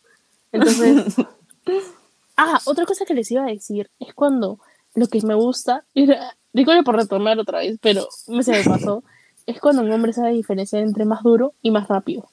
[0.53, 1.15] Entonces,
[2.37, 4.59] ah, otra cosa que les iba a decir es cuando
[4.95, 9.03] lo que me gusta, era, disculpe por retomar otra vez, pero me se me pasó,
[9.47, 12.29] es cuando un hombre sabe diferenciar entre más duro y más rápido.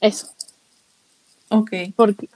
[0.00, 0.28] Eso.
[1.52, 1.70] Ok.
[1.96, 2.28] Porque,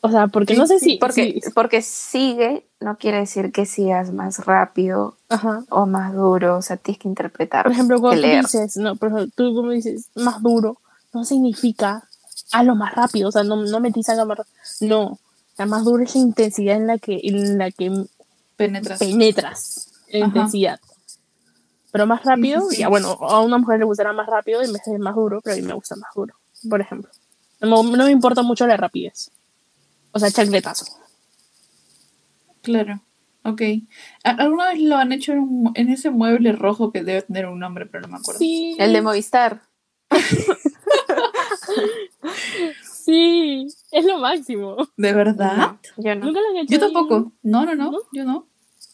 [0.00, 0.98] o sea, porque Sí, no sé sí, si...
[0.98, 5.64] Porque, si- porque sigue no quiere decir que sigas más rápido ajá.
[5.70, 7.64] o más duro, o sea, tienes que interpretar.
[7.64, 8.42] Por ejemplo, cuando tú leer.
[8.42, 10.78] dices, no, por ejemplo, tú como dices más duro,
[11.14, 12.06] no significa
[12.52, 14.54] a lo más rápido, o sea, no, no metís a más rápido.
[14.80, 15.18] No,
[15.56, 18.04] la más duro es la intensidad en la que, en la que
[18.56, 18.98] Penetras.
[18.98, 20.26] penetras, la Ajá.
[20.28, 20.80] intensidad.
[21.90, 24.98] Pero más rápido, Sí, ya bueno, a una mujer le gustará más rápido y me
[24.98, 26.34] más duro, pero a mí me gusta más duro,
[26.68, 27.10] por ejemplo.
[27.64, 29.30] No, no me importa mucho la rapidez.
[30.12, 30.86] O sea, chancletazo.
[32.62, 33.00] Claro.
[33.44, 33.60] Ok.
[34.24, 37.46] ¿A- ¿Alguna vez lo han hecho en, un- en ese mueble rojo que debe tener
[37.46, 38.38] un nombre, pero no me acuerdo?
[38.38, 38.76] Sí.
[38.78, 39.62] El de Movistar.
[42.82, 44.76] Sí, es lo máximo.
[44.96, 45.76] ¿De verdad?
[45.98, 46.26] Yo no.
[46.26, 46.72] Nunca lo han hecho.
[46.74, 46.92] Yo ahí?
[46.92, 47.32] tampoco.
[47.42, 47.90] No, no, no.
[47.90, 47.98] ¿No?
[48.12, 48.46] Yo no.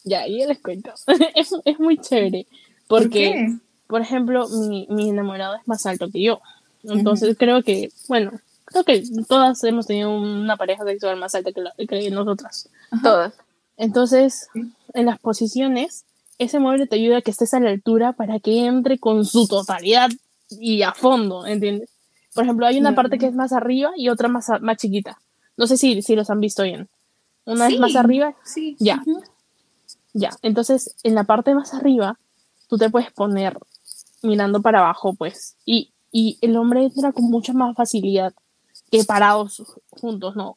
[0.04, 0.92] Ya, yo les cuento.
[1.36, 2.46] es, es muy chévere.
[2.88, 3.56] ¿Por Porque, qué?
[3.86, 6.40] por ejemplo, mi, mi enamorado es más alto que yo.
[6.82, 8.32] Entonces creo que, bueno,
[8.70, 12.68] creo que todas hemos tenido una pareja sexual más alta que, la- que nosotras.
[12.90, 13.02] Ajá.
[13.02, 13.34] Todas.
[13.76, 14.48] Entonces,
[14.94, 16.04] en las posiciones,
[16.38, 19.46] ese mueble te ayuda a que estés a la altura para que entre con su
[19.46, 20.10] totalidad
[20.50, 21.90] y a fondo, ¿entiendes?
[22.34, 22.96] Por ejemplo, hay una Claro.
[23.02, 25.18] parte que es más arriba y otra más, más chiquita.
[25.56, 26.88] No sé si, si los han visto bien.
[27.44, 27.74] Una Sí.
[27.74, 28.76] es más arriba Sí.
[28.78, 29.02] Ya.
[30.12, 32.18] Ya, entonces en la parte más arriba
[32.68, 33.58] tú te puedes poner
[34.22, 38.34] mirando para abajo, pues, y, y el hombre entra con mucha más facilidad
[38.90, 40.56] que parados juntos, ¿no?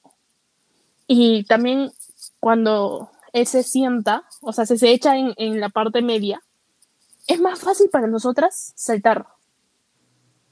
[1.08, 1.92] Y también
[2.40, 6.42] cuando él se sienta, o sea, se, se echa en, en la parte media,
[7.28, 9.28] es más fácil para nosotras saltar.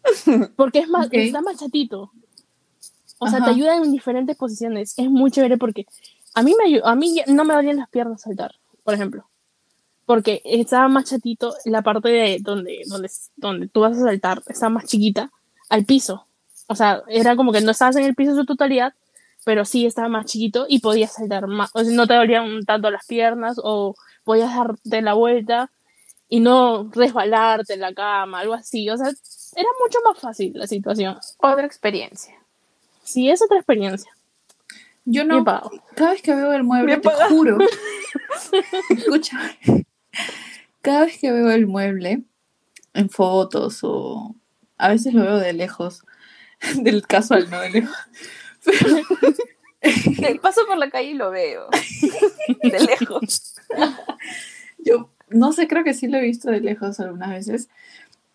[0.56, 1.14] Porque es más, Ok.
[1.14, 2.12] está más chatito.
[3.20, 3.52] O sea, te Ajá.
[3.52, 4.94] ayuda en diferentes posiciones.
[4.98, 5.86] Es muy chévere porque
[6.34, 9.30] a mí, me, a mí no me dolían las piernas saltar, por ejemplo.
[10.08, 14.72] Porque estaba más chatito la parte de donde, donde, donde tú vas a saltar, estaba
[14.72, 15.32] más chiquita
[15.70, 16.26] al piso.
[16.72, 18.94] O sea, era como que no estabas en el piso en su totalidad,
[19.44, 21.70] pero sí estaba más chiquito y podías saltar más.
[21.74, 25.70] O sea, no te dolían tanto las piernas o podías darte la vuelta
[26.30, 28.90] y no resbalarte en la cama, algo así.
[28.90, 31.18] O sea, era mucho más fácil la situación.
[31.40, 32.36] Otra experiencia.
[33.04, 34.10] Sí, es otra experiencia.
[35.04, 35.44] Yo no.
[35.44, 37.58] Cada vez que veo el mueble, te juro.
[38.92, 39.38] Escucha.
[40.82, 42.24] Cada vez que veo el mueble
[42.94, 44.36] en fotos o
[44.78, 46.06] a veces lo veo de lejos,
[46.78, 47.96] del casual, no de lejos.
[50.42, 51.68] Paso por la calle y lo veo.
[52.64, 53.56] De lejos.
[54.78, 57.70] Yo no sé, creo que sí lo he visto de lejos algunas veces.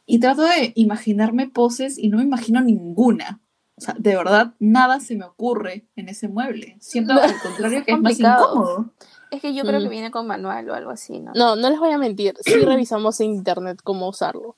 [0.07, 3.41] Y trato de imaginarme poses y no me imagino ninguna.
[3.77, 6.77] O sea, de verdad, nada se me ocurre en ese mueble.
[6.81, 8.91] Siento al contrario que es más incómodo.
[9.31, 9.91] Es que yo creo que Mm.
[9.91, 11.33] viene con manual o algo así, ¿no?
[11.35, 12.35] No, no les voy a mentir.
[12.41, 14.57] Sí revisamos en internet cómo usarlo.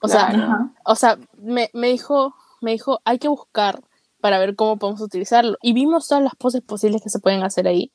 [0.00, 0.26] O sea.
[0.26, 0.70] Ajá.
[0.84, 3.82] o sea, me, me dijo, me dijo, hay que buscar
[4.20, 5.56] para ver cómo podemos utilizarlo.
[5.62, 7.92] Y vimos todas las poses posibles que se pueden hacer ahí.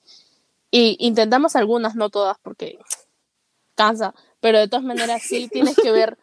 [0.70, 2.78] Y intentamos algunas, no todas, porque
[3.76, 4.14] cansa.
[4.40, 6.18] Pero de todas maneras, sí tienes que ver,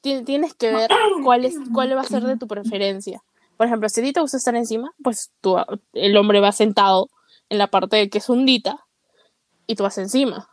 [0.00, 0.90] ti- tienes que ver
[1.22, 3.22] cuál es, cuál va a ser de tu preferencia.
[3.56, 5.56] Por ejemplo, si a ti te gusta estar encima, pues tú,
[5.92, 7.10] el hombre va sentado
[7.48, 8.86] en la parte que es hundita
[9.66, 10.48] y tú vas encima.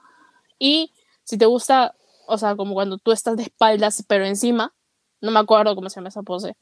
[0.60, 1.96] Y si te gusta,
[2.28, 4.74] o sea, como cuando tú estás de espaldas pero encima,
[5.22, 6.56] no me acuerdo cómo se llama esa pose,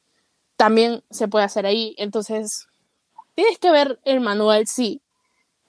[0.58, 1.96] también se puede hacer ahí.
[1.98, 2.67] Entonces,
[3.36, 5.02] tienes que ver el manual, sí,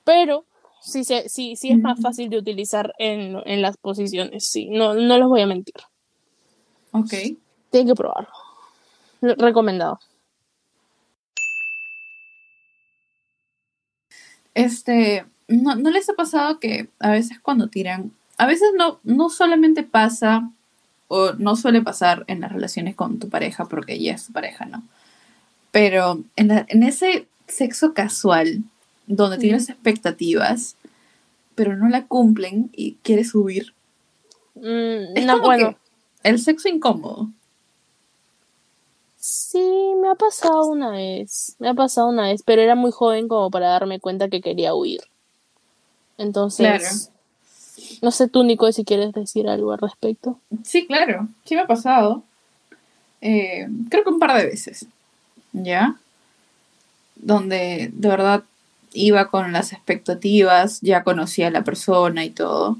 [0.04, 0.44] pero
[0.80, 5.18] sí, sí, sí es más fácil de utilizar en, en las posiciones, sí, no, no
[5.18, 5.74] les voy a mentir.
[6.92, 7.10] Ok.
[7.70, 8.30] Tienen que probarlo.
[9.20, 10.00] Lo- Recomendado.
[14.54, 19.28] Este, ¿no, ¿no les ha pasado que a veces cuando tiran, a veces no, no
[19.30, 20.50] solamente pasa
[21.08, 24.66] o no suele pasar en las relaciones con tu pareja porque ya es tu pareja,
[24.66, 24.82] ¿no?
[25.72, 28.62] Pero en, la- en ese sexo casual
[29.06, 30.76] donde tienes expectativas,
[31.54, 33.74] pero no la cumplen y quieres subir,
[34.54, 37.28] Mm, es no, como bueno, que el sexo incómodo.
[39.16, 43.28] sí, me ha pasado una vez, me ha pasado una vez, pero era muy joven
[43.28, 45.00] como para darme cuenta que quería huir.
[46.18, 47.17] Entonces, Claro.
[48.02, 50.38] No sé tú, Nico, si quieres decir algo al respecto.
[50.64, 52.22] Sí, claro, sí me ha pasado.
[53.20, 54.86] Eh, creo que un par de veces,
[55.52, 55.96] ¿ya?
[57.16, 58.44] Donde de verdad
[58.92, 62.78] iba con las expectativas, ya conocía a la persona y todo,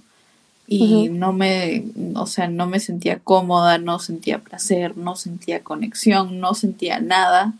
[0.71, 1.85] y no me,
[2.15, 7.55] o sea, no me sentía cómoda, no sentía placer, no sentía conexión, no sentía nada,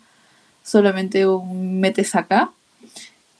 [0.62, 2.51] solamente un mete saca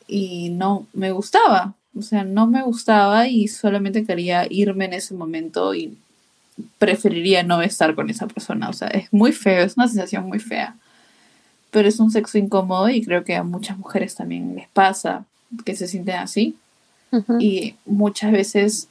[0.07, 5.15] y no me gustaba, o sea, no me gustaba y solamente quería irme en ese
[5.15, 5.97] momento y
[6.79, 8.69] preferiría no estar con esa persona.
[8.69, 10.77] O sea, es muy feo, es una sensación muy fea.
[11.71, 15.25] pero es un sexo incómodo y creo que a muchas mujeres también les pasa
[15.65, 16.57] que se sienten así.
[17.41, 18.89] Y muchas veces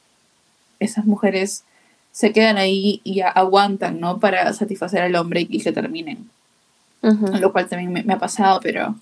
[0.80, 1.64] esas mujeres
[2.12, 4.20] se quedan ahí y aguantan, ¿no?
[4.20, 6.30] Para satisfacer al hombre y que terminen.
[7.02, 8.96] Lo cual también me, ha pasado, pero...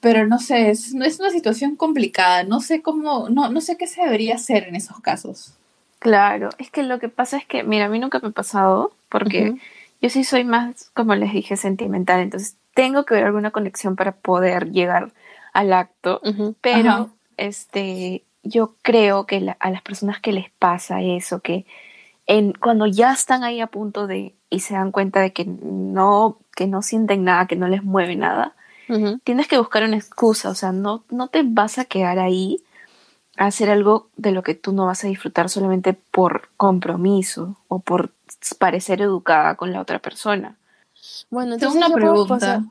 [0.00, 2.42] Pero no sé, es, es una situación complicada.
[2.44, 5.54] No sé cómo, no, no sé qué se debería hacer en esos casos.
[6.00, 8.92] Claro, es que lo que pasa es que, mira, a mí nunca me ha pasado,
[9.10, 9.56] porque
[10.00, 14.12] yo sí soy más, como les dije, sentimental, entonces tengo que ver alguna conexión para
[14.12, 15.12] poder llegar
[15.52, 16.22] al acto,
[16.62, 21.66] pero este, yo creo que a las personas que les pasa eso, que
[22.26, 26.38] en, cuando ya están ahí a punto de y se dan cuenta de que no,
[26.56, 28.54] que no sienten nada, que no les mueve nada,
[29.24, 32.62] tienes que buscar una excusa, o sea, no, no te vas a quedar ahí
[33.36, 37.80] a hacer algo de lo que tú no vas a disfrutar solamente por compromiso o
[37.80, 38.12] por
[38.58, 40.56] parecer educada con la otra persona.
[41.30, 42.64] Bueno, entonces Tengo una pregunta.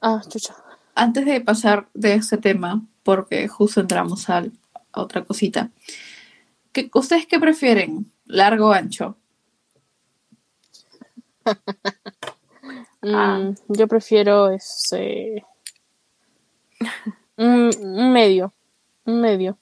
[0.00, 0.54] Ah, chucha.
[0.94, 4.44] Antes de pasar de este tema, porque justo entramos a,
[4.92, 5.70] otra cosita.
[6.72, 8.12] ¿Qué, ¿Ustedes qué prefieren?
[8.26, 9.16] ¿Largo o ancho?
[13.04, 15.44] Mm, yo prefiero ese.
[17.36, 18.52] Un, medio.
[19.04, 19.58] Un medio.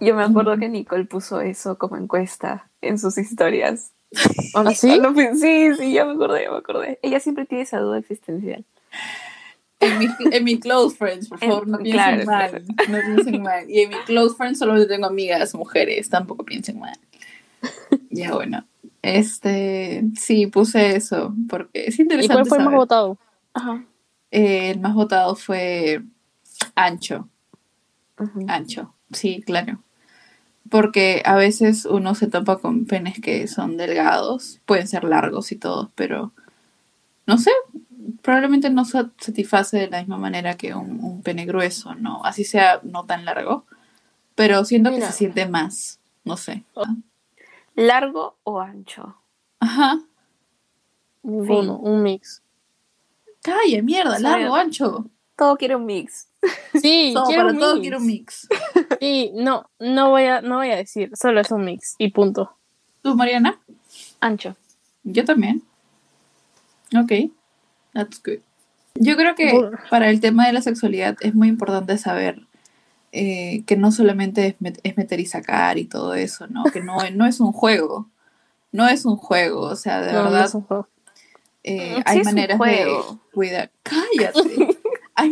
[0.00, 3.92] Yo me acuerdo que Nicole puso eso como encuesta en sus historias.
[4.54, 5.00] ¿Ah, sí?
[5.40, 6.98] sí, sí, ya me acordé, ya me acordé.
[7.02, 8.64] Ella siempre tiene esa duda existencial.
[9.80, 12.64] En mi, en mi close friends, por favor, no piensen mal.
[12.88, 13.70] No piensen mal.
[13.70, 16.98] Y en mi close friends solo tengo amigas mujeres, tampoco piensen mal.
[18.10, 18.64] Ya bueno.
[19.02, 22.32] Este, sí, puse eso, porque es interesante.
[22.32, 23.18] ¿Y cuál fue el más votado?
[23.52, 23.84] Ajá.
[24.30, 26.02] Eh, el más votado fue
[26.74, 27.28] ancho.
[28.48, 29.80] Ancho, sí, claro.
[30.70, 35.56] Porque a veces uno se topa con penes que son delgados, pueden ser largos y
[35.56, 36.32] todo, pero
[37.26, 37.50] no sé,
[38.22, 42.24] probablemente no satisface de la misma manera que un, pene grueso, ¿no?
[42.24, 43.66] Así sea no tan largo,
[44.34, 46.64] pero siento que se siente más, no sé.
[47.74, 49.16] ¿Largo o ancho?
[49.60, 50.00] Ajá.
[51.22, 52.42] Ninguno, un mix.
[53.42, 55.10] Calla, mierda, largo, o ancho.
[55.36, 56.28] Todo quiere un mix.
[56.80, 58.48] Sí, quiero para todo quiero un mix.
[59.00, 62.56] Sí, no, no voy a, no voy a decir, solo es un mix y punto.
[63.02, 63.60] ¿Tú, Mariana?
[64.20, 64.56] Ancho.
[65.02, 65.62] Yo también.
[66.96, 67.30] Ok.
[67.92, 68.40] That's good.
[68.96, 69.52] Yo creo que
[69.90, 72.46] para el tema de la sexualidad es muy importante saber
[73.12, 76.64] eh, que no solamente es, meter y sacar y todo eso, ¿no?
[76.64, 78.08] Que no, no es un juego.
[78.72, 80.50] No es un juego, o sea, de verdad.
[81.62, 82.88] Eh, hay maneras de
[83.32, 83.70] cuidar.
[83.82, 84.73] Cállate.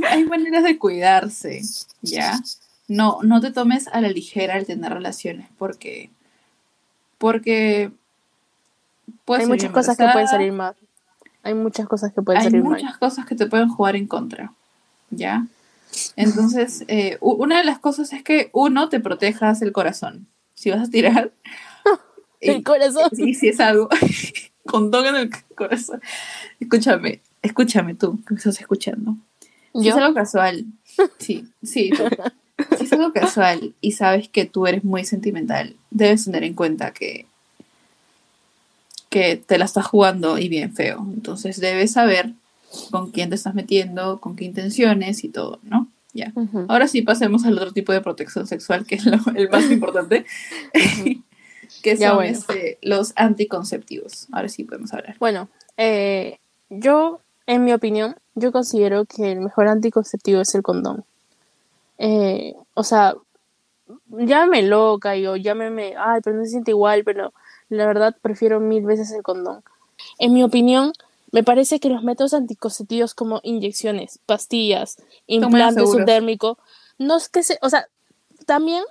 [0.08, 1.62] Hay, maneras de cuidarse,
[2.02, 2.40] ¿ya?
[2.88, 6.10] No, no te tomes a la ligera el tener relaciones, porque.
[7.18, 7.90] Porque.
[9.28, 10.74] hay muchas cosas que pueden salir mal.
[11.42, 12.74] Hay muchas cosas que pueden salir mal.
[12.74, 14.52] Hay muchas cosas que te pueden jugar en contra,
[15.10, 15.46] ¿ya?
[16.16, 20.26] Entonces, eh, una de las cosas es que uno te protejas el corazón.
[20.54, 21.32] Si vas a tirar.
[22.40, 23.10] el corazón.
[23.12, 23.88] Sí, si es algo.
[24.64, 26.00] con en el corazón.
[26.60, 29.16] Escúchame, escúchame tú, que me estás escuchando.
[29.80, 30.66] Si es algo casual.
[31.18, 31.90] Sí, sí,
[32.76, 36.92] Si es algo casual y sabes que tú eres muy sentimental, debes tener en cuenta
[36.92, 37.26] que
[39.12, 41.06] que te la estás jugando y bien feo.
[41.14, 42.32] Entonces debes saber
[42.90, 45.86] con quién te estás metiendo, con qué intenciones y todo, ¿no?
[46.14, 46.32] Ya.
[46.68, 50.24] Ahora sí pasemos al otro tipo de protección sexual, que es el más importante,
[51.82, 54.28] que son este, los anticonceptivos.
[54.32, 55.16] Ahora sí podemos hablar.
[55.18, 56.38] Bueno, eh,
[56.70, 61.04] yo, en mi opinión, yo considero que el mejor anticonceptivo es el condón.
[61.98, 63.14] Eh, o sea,
[64.08, 67.32] llámeme loca y o llámeme, ay, pero no se siente igual, pero
[67.68, 69.62] la verdad prefiero mil veces el condón.
[70.18, 70.92] En mi opinión,
[71.30, 76.58] me parece que los métodos anticonceptivos como inyecciones, pastillas, implante subdérmico,
[76.98, 77.88] no es que se, o sea,
[78.46, 78.84] también,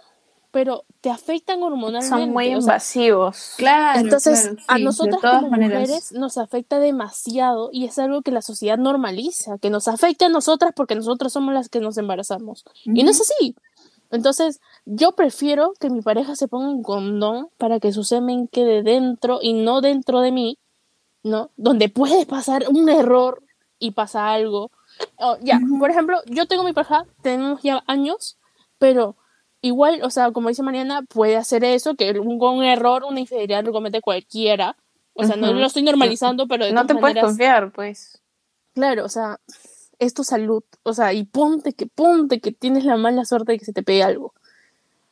[0.51, 2.07] pero te afectan hormonalmente.
[2.07, 3.53] Son muy invasivos.
[3.57, 3.99] claro.
[3.99, 9.57] Entonces, a nosotras como mujeres nos afecta demasiado y es algo que la sociedad normaliza,
[9.57, 12.65] que nos afecta a nosotras porque nosotras somos las que nos embarazamos.
[12.83, 13.55] Y no es así.
[14.11, 18.83] Entonces, yo prefiero que mi pareja se ponga un condón para que su semen quede
[18.83, 20.59] dentro y no dentro de mí,
[21.23, 21.49] ¿no?
[21.55, 23.41] Donde puede pasar un error
[23.79, 24.69] y pasa algo.
[25.17, 28.37] Oh, ya, por ejemplo, yo tengo mi pareja, tenemos ya años,
[28.77, 29.15] pero
[29.61, 33.63] igual, o sea, como dice Mariana, puede hacer eso, que un, un error, una infidelidad
[33.63, 34.75] lo comete cualquiera.
[35.13, 38.21] O sea, no lo estoy normalizando, pero de No te puedes confiar, pues.
[38.73, 39.39] Claro, o sea,
[39.99, 43.59] es tu salud, o sea, y ponte que, ponte que tienes la mala suerte de
[43.59, 44.33] que se te pegue algo.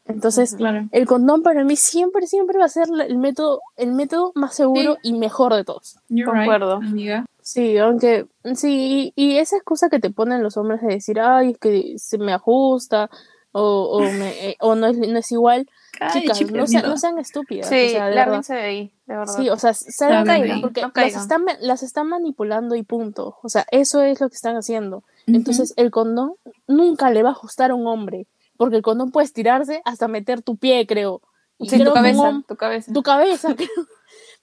[0.06, 0.58] Entonces,
[0.92, 4.98] el condón para mí siempre, siempre va a ser el método, el método más seguro
[5.04, 6.00] y mejor de todos.
[6.26, 6.78] Concuerdo.
[6.78, 7.26] amiga.
[7.44, 8.26] Sí, aunque,
[8.56, 11.94] sí, y, y esa excusa que te ponen los hombres de decir, ay, es que
[11.98, 13.12] se me ajusta,
[13.52, 15.68] o, o, me, eh, o no, es, no es igual,
[16.00, 16.90] Ay, chicas, no, sean, no.
[16.90, 17.68] no sean estúpidas.
[17.68, 18.46] Sí, o sea, de verdad.
[18.48, 19.34] de ahí, de verdad.
[19.36, 19.72] Sí, o sea,
[20.08, 23.38] dan caigan, cuenta porque no las están, las están manipulando y punto.
[23.42, 25.04] O sea, eso es lo que están haciendo.
[25.28, 26.34] Entonces, el condón
[26.68, 28.28] nunca le va a ajustar a un hombre,
[28.58, 31.22] porque el condón puede estirarse hasta meter tu pie, creo.
[31.58, 32.94] Y Sí, creo tu un cabeza, tu cabeza.
[32.94, 33.56] tu cabeza.
[33.58, 33.70] creo.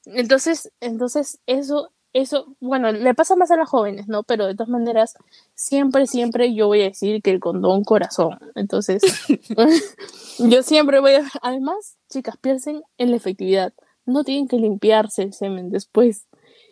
[0.07, 4.23] Entonces, entonces eso, eso, bueno, le pasa más a las jóvenes, ¿no?
[4.23, 5.15] Pero de todas maneras,
[5.55, 8.39] siempre, siempre yo voy a decir que el condón corazón.
[8.55, 9.03] Entonces,
[10.39, 13.75] yo siempre voy a, además, chicas, piensen en la efectividad.
[14.07, 16.27] No tienen que limpiarse el semen después.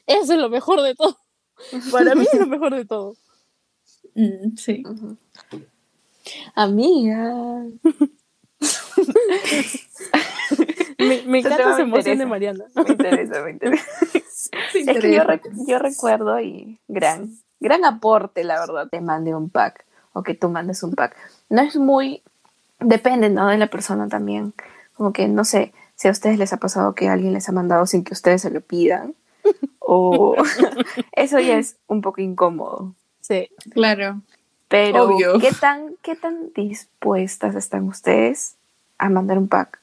[0.06, 1.18] Eso es lo mejor de todo.
[1.92, 3.14] Para mí es lo mejor de todo.
[4.14, 4.82] Mm, sí.
[4.86, 5.18] Ujú.
[6.54, 7.66] Amiga.
[11.08, 12.26] Me, me encanta esa emoción de.
[12.26, 12.64] Mariana.
[12.74, 13.84] Me interesa, me interesa.
[14.74, 15.22] Es que yo,
[15.66, 17.30] yo recuerdo y gran,
[17.60, 21.16] gran aporte, la verdad, te mande un pack o que tú mandes un pack.
[21.48, 22.22] No es muy,
[22.80, 23.48] depende, ¿no?
[23.48, 24.54] De la persona también.
[24.94, 27.86] Como que, no sé, si a ustedes les ha pasado que alguien les ha mandado
[27.86, 29.14] sin que ustedes se lo pidan.
[29.78, 30.36] O
[31.12, 32.94] eso ya es un poco incómodo.
[33.20, 33.48] Sí.
[33.70, 34.20] Claro.
[34.68, 35.38] Pero, Obvio.
[35.38, 38.56] ¿qué tan, ¿qué tan dispuestas están ustedes
[38.98, 39.80] a mandar un pack?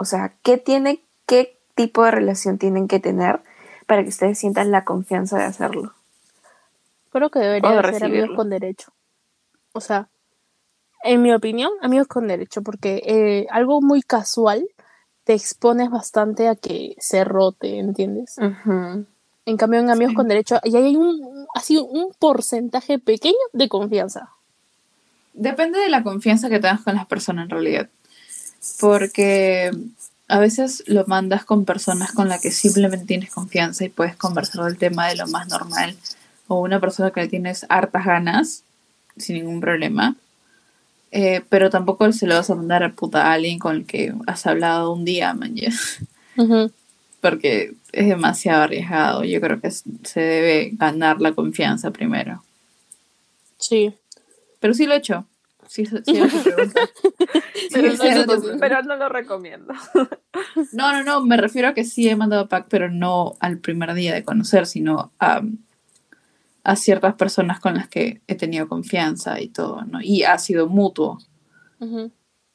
[0.00, 3.40] O sea, ¿qué tiene, qué tipo de relación tienen que tener
[3.86, 5.92] para que ustedes sientan la confianza de hacerlo?
[7.12, 8.94] Creo que O debería de de ser amigos con derecho.
[9.74, 10.08] O sea,
[11.04, 14.66] en mi opinión, amigos con derecho, porque eh, algo muy casual
[15.24, 18.38] te expones bastante a que se rote, ¿entiendes?
[18.38, 20.16] En cambio, en amigos Sí.
[20.16, 24.30] con derecho, y hay un, así un porcentaje pequeño de confianza.
[25.34, 27.90] Depende de la confianza que tengas con las personas en realidad.
[28.78, 29.70] Porque
[30.28, 34.64] a veces lo mandas con personas con las que simplemente tienes confianza y puedes conversar
[34.64, 35.96] del tema de lo más normal.
[36.46, 38.62] O una persona que le tienes hartas ganas,
[39.16, 40.16] sin ningún problema.
[41.12, 44.14] Eh, pero tampoco se lo vas a mandar a puta a alguien con el que
[44.26, 45.54] has hablado un día, man.
[47.20, 49.24] Porque es demasiado arriesgado.
[49.24, 52.42] Yo creo que se debe ganar la confianza primero.
[53.58, 53.92] Sí.
[54.60, 55.26] Pero sí lo he hecho.
[57.72, 58.48] Pero, no, no, sí.
[58.58, 59.72] pero no lo recomiendo.
[60.72, 63.94] No, no, no, me refiero a que sí he mandado pack, pero no al primer
[63.94, 65.42] día de conocer, sino a,
[66.64, 70.00] a ciertas personas con las que he tenido confianza y todo, ¿no?
[70.00, 71.18] Y ha sido mutuo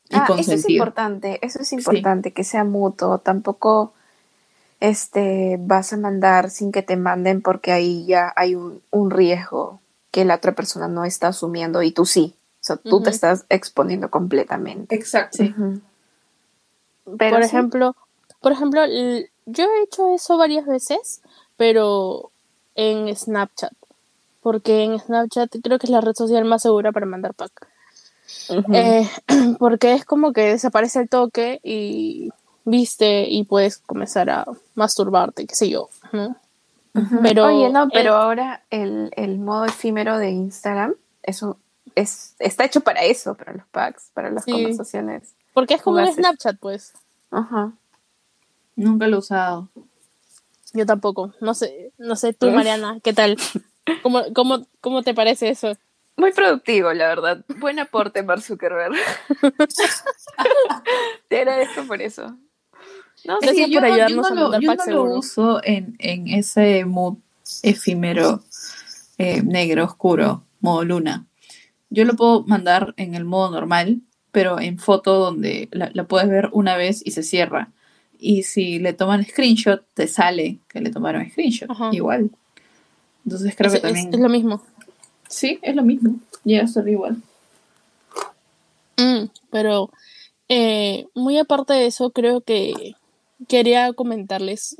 [0.09, 3.19] y Ah, eso es importante, eso es importante, que sea mutuo.
[3.19, 3.93] Tampoco
[4.79, 9.81] este, vas a mandar sin que te manden porque ahí ya hay un, un riesgo
[10.11, 12.35] que la otra persona no está asumiendo y tú sí.
[12.65, 14.95] O sea, tú te estás exponiendo completamente.
[14.95, 15.37] Exacto.
[15.37, 15.53] Sí.
[15.55, 15.81] Ujú.
[17.15, 17.95] Pero por sí, ejemplo,
[18.41, 21.21] por ejemplo, yo he hecho eso varias veces,
[21.57, 22.31] pero
[22.73, 23.71] en Snapchat.
[24.41, 27.67] Porque en Snapchat creo que es la red social más segura para mandar pack.
[28.73, 29.07] Eh,
[29.59, 32.31] porque es como que desaparece el toque y
[32.63, 34.43] viste y puedes comenzar a
[34.73, 36.35] masturbarte, qué sé yo, ¿no?
[37.21, 41.59] Pero, Oye, no, pero ahora el, el modo efímero de Instagram, eso
[41.95, 44.51] es, está hecho para eso, para los packs, para las Sí.
[44.51, 45.33] conversaciones.
[45.53, 46.11] Porque es como un.
[46.13, 46.93] Snapchat, pues.
[47.31, 47.71] Ajá.
[48.75, 49.69] Nunca lo he usado.
[50.73, 51.33] Yo tampoco.
[51.39, 52.51] No sé, no sé tú.
[52.51, 53.37] Mariana, ¿qué tal?
[54.03, 55.73] ¿Cómo, cómo, cómo te parece eso?
[56.17, 57.45] Muy productivo, la verdad.
[57.59, 58.93] Buen aporte, Mark Zuckerberg.
[61.27, 62.37] Te agradezco por eso.
[63.25, 65.03] No, Gracias Es que yo por no- ayudarnos yo a no, lo- yo no lo
[65.17, 67.17] uso en, en ese mood
[67.63, 68.43] efímero
[69.17, 71.25] eh, negro, oscuro, modo luna.
[71.89, 76.27] Yo lo puedo mandar en el modo normal, pero en foto donde la, la puedes
[76.29, 77.71] ver una vez y se cierra.
[78.19, 81.69] Y si le toman screenshot, te sale que le tomaron screenshot.
[81.69, 81.89] Ajá.
[81.91, 82.31] Igual.
[83.25, 84.07] Entonces creo Es, que también...
[84.09, 84.63] es- es lo mismo.
[85.29, 86.15] Sí, es lo mismo.
[86.43, 87.17] Llega a ser igual.
[88.97, 89.89] Mm, pero
[90.49, 92.95] eh, muy aparte de eso, creo que
[93.47, 94.77] quería comentarles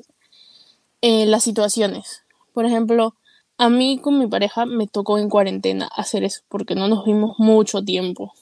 [1.01, 2.23] eh, las situaciones.
[2.53, 3.15] Por ejemplo,
[3.57, 7.39] a mí con mi pareja me tocó en cuarentena hacer eso porque no nos vimos
[7.39, 8.33] mucho tiempo.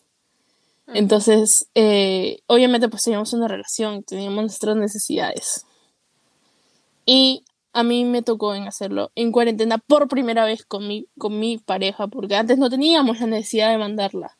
[0.87, 5.65] Entonces, eh, obviamente pues teníamos una relación, teníamos nuestras necesidades.
[7.05, 7.43] Y
[7.73, 11.57] a mí me tocó en hacerlo en cuarentena por primera vez con mi, con mi
[11.57, 14.37] pareja, porque antes no teníamos la necesidad de mandarla.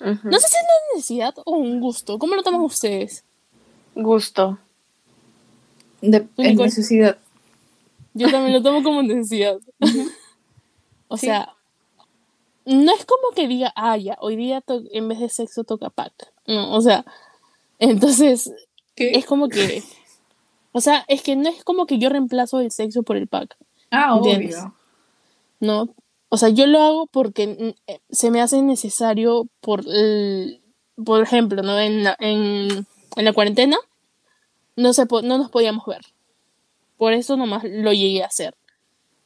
[0.00, 2.18] No sé si es una necesidad o un gusto.
[2.18, 3.22] ¿Cómo lo toman ustedes?
[3.94, 4.58] Gusto.
[6.00, 7.18] De, necesidad.
[8.14, 9.58] Yo también lo tomo como necesidad.
[11.08, 11.26] o Sí.
[11.26, 11.54] sea,
[12.64, 16.12] no es como que diga, ah, ya, hoy día en vez de sexo toca pack.
[16.46, 17.04] No, o sea,
[17.78, 18.52] entonces
[18.94, 19.12] ¿Qué?
[19.12, 19.82] es como que.
[20.72, 23.56] O sea, es que no es como que yo reemplazo el sexo por el pack.
[23.90, 24.56] Ah, ¿Entiendes?
[24.56, 24.74] obvio.
[25.60, 25.94] ¿no?
[26.28, 29.84] O sea, yo lo hago porque mm, eh, se me hace necesario por,
[31.04, 31.78] por ejemplo, ¿no?
[31.78, 32.86] En la, en,
[33.16, 33.76] la cuarentena
[34.76, 36.02] no, se no nos podíamos ver.
[37.00, 38.54] Por eso nomás lo llegué a hacer.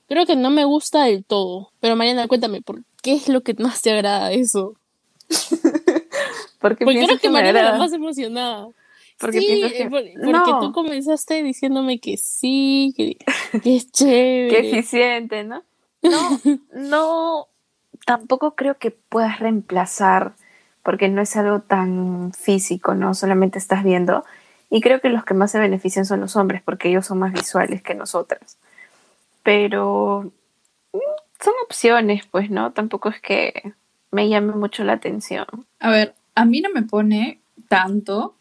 [0.07, 1.73] Creo que no me gusta del todo.
[1.81, 4.77] Pero Mariana, cuéntame, ¿por qué es lo que más te agrada eso?
[6.61, 8.69] porque, creo que, Mariana es la más emocionada.
[9.19, 9.91] Porque sí, que...
[9.91, 13.17] porque tú comenzaste diciéndome que sí, que,
[13.65, 14.51] es chévere.
[14.51, 15.65] que eficiente, ¿no?
[16.01, 16.41] No,
[16.73, 17.49] no,
[18.07, 20.37] tampoco creo que puedas reemplazar,
[20.85, 23.15] porque no es algo tan físico, ¿no?
[23.15, 24.25] Solamente estás viendo.
[24.71, 27.33] Y creo que los que más se benefician son los hombres, porque ellos son más
[27.33, 28.59] visuales que nosotras.
[29.43, 30.33] Pero
[30.93, 30.99] mm,
[31.43, 32.73] son opciones, pues, ¿no?
[32.73, 33.75] Tampoco es que
[34.11, 35.47] me llame mucho la atención.
[35.81, 38.35] A ver, a mí no me pone tanto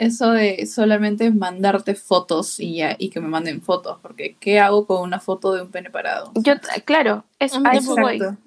[0.00, 4.86] eso de solamente mandarte fotos y ya, y que me manden fotos, porque ¿qué hago
[4.86, 6.32] con una foto de un pene parado?
[6.36, 6.54] Yo,
[6.86, 8.38] claro, es Exacto.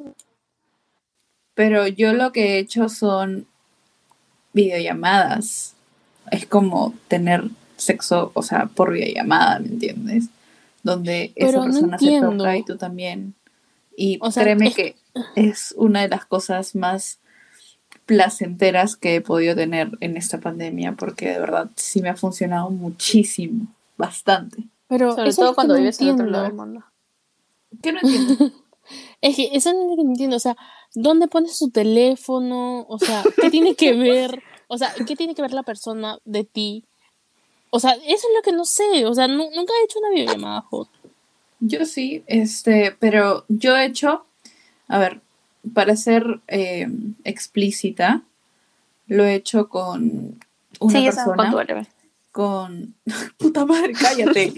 [1.54, 3.46] Pero yo lo que he hecho son
[4.54, 5.73] videollamadas.
[6.32, 10.26] Es como tener sexo, o sea, por videollamada, ¿me entiendes?
[10.84, 13.36] Donde esa persona se toca y tú también.
[13.96, 14.96] Y créeme que
[15.36, 17.20] es una de las cosas más
[18.06, 22.70] placenteras que he podido tener en esta pandemia, porque de verdad sí me ha funcionado
[22.70, 23.68] muchísimo,
[23.98, 24.64] bastante.
[24.88, 26.84] Pero sobre todo cuando vives en otro lado del mundo.
[27.82, 28.52] ¿Qué no entiendo?
[29.22, 30.58] es que eso no entiendo, o sea,
[30.94, 32.86] ¿dónde pones tu teléfono?
[32.88, 34.44] O sea, ¿qué tiene que ver?
[34.74, 36.84] O sea, ¿qué tiene que ver la persona de ti?
[37.70, 40.62] O sea, eso es lo que no sé, o sea, nunca he hecho una videollamada
[40.62, 40.90] hot.
[41.60, 44.26] Yo sí, este, pero yo he hecho,
[44.88, 45.22] a ver,
[45.76, 46.88] para ser eh,
[47.24, 48.24] explícita,
[49.06, 50.40] lo he hecho con
[50.80, 51.52] una persona.
[52.32, 52.96] Con, con
[53.38, 54.54] puta madre, cállate.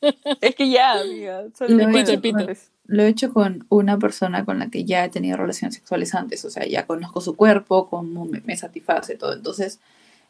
[0.40, 1.42] es que ya, amiga.
[1.68, 2.56] Lo he, hecho con,
[2.90, 6.44] lo he hecho con una persona con la que ya he tenido relaciones sexuales antes,
[6.44, 9.32] o sea, ya conozco su cuerpo, cómo me, me satisface todo.
[9.32, 9.80] Entonces,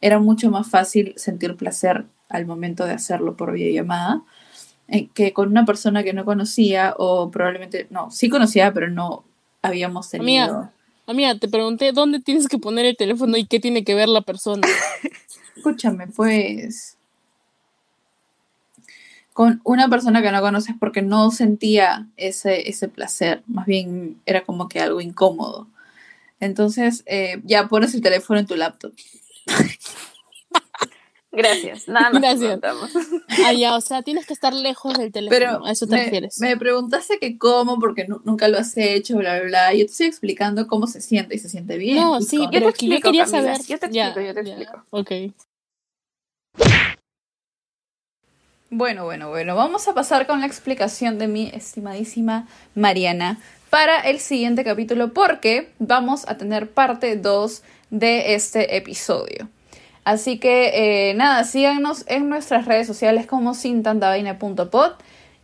[0.00, 4.22] era mucho más fácil sentir placer al momento de hacerlo por videollamada
[4.88, 9.24] eh, que con una persona que no conocía o probablemente, no, sí conocía, pero no
[9.62, 10.44] habíamos tenido.
[10.44, 10.72] Amiga,
[11.06, 14.22] amiga, te pregunté dónde tienes que poner el teléfono y qué tiene que ver la
[14.22, 14.66] persona.
[15.56, 16.98] Escúchame, pues.
[19.32, 24.42] Con una persona que no conoces porque no sentía ese, ese placer, más bien era
[24.42, 25.68] como que algo incómodo.
[26.40, 28.92] Entonces, eh, ya pones el teléfono en tu laptop.
[31.32, 32.22] Gracias, nada más.
[32.22, 32.60] Gracias.
[33.44, 35.38] Ah, ya, o sea, tienes que estar lejos del teléfono.
[35.38, 36.40] Pero a eso te me, refieres.
[36.40, 39.72] Me preguntaste que cómo, porque nunca lo has hecho, bla, bla, bla.
[39.74, 41.96] Yo te estoy explicando cómo se siente y se siente bien.
[41.96, 43.58] No, sí, yo te explico, yo quería saber.
[43.66, 44.84] Yo te explico, yo te explico.
[44.90, 45.10] Ok.
[48.70, 49.56] Bueno, bueno, bueno.
[49.56, 52.46] Vamos a pasar con la explicación de mi estimadísima
[52.76, 59.48] Mariana para el siguiente capítulo, porque vamos a tener parte 2 de este episodio.
[60.04, 64.92] Así que eh, nada, síganos en nuestras redes sociales como sintantabaina.pod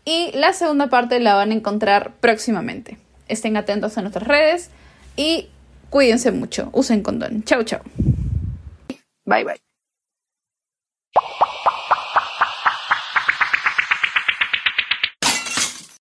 [0.05, 2.97] y la segunda parte la van a encontrar próximamente.
[3.27, 4.71] Estén atentos a nuestras redes
[5.17, 5.49] y
[5.91, 6.71] cuídense mucho.
[6.73, 7.43] Usen condón.
[7.43, 7.81] Chau, chau.
[9.25, 9.61] Bye, bye.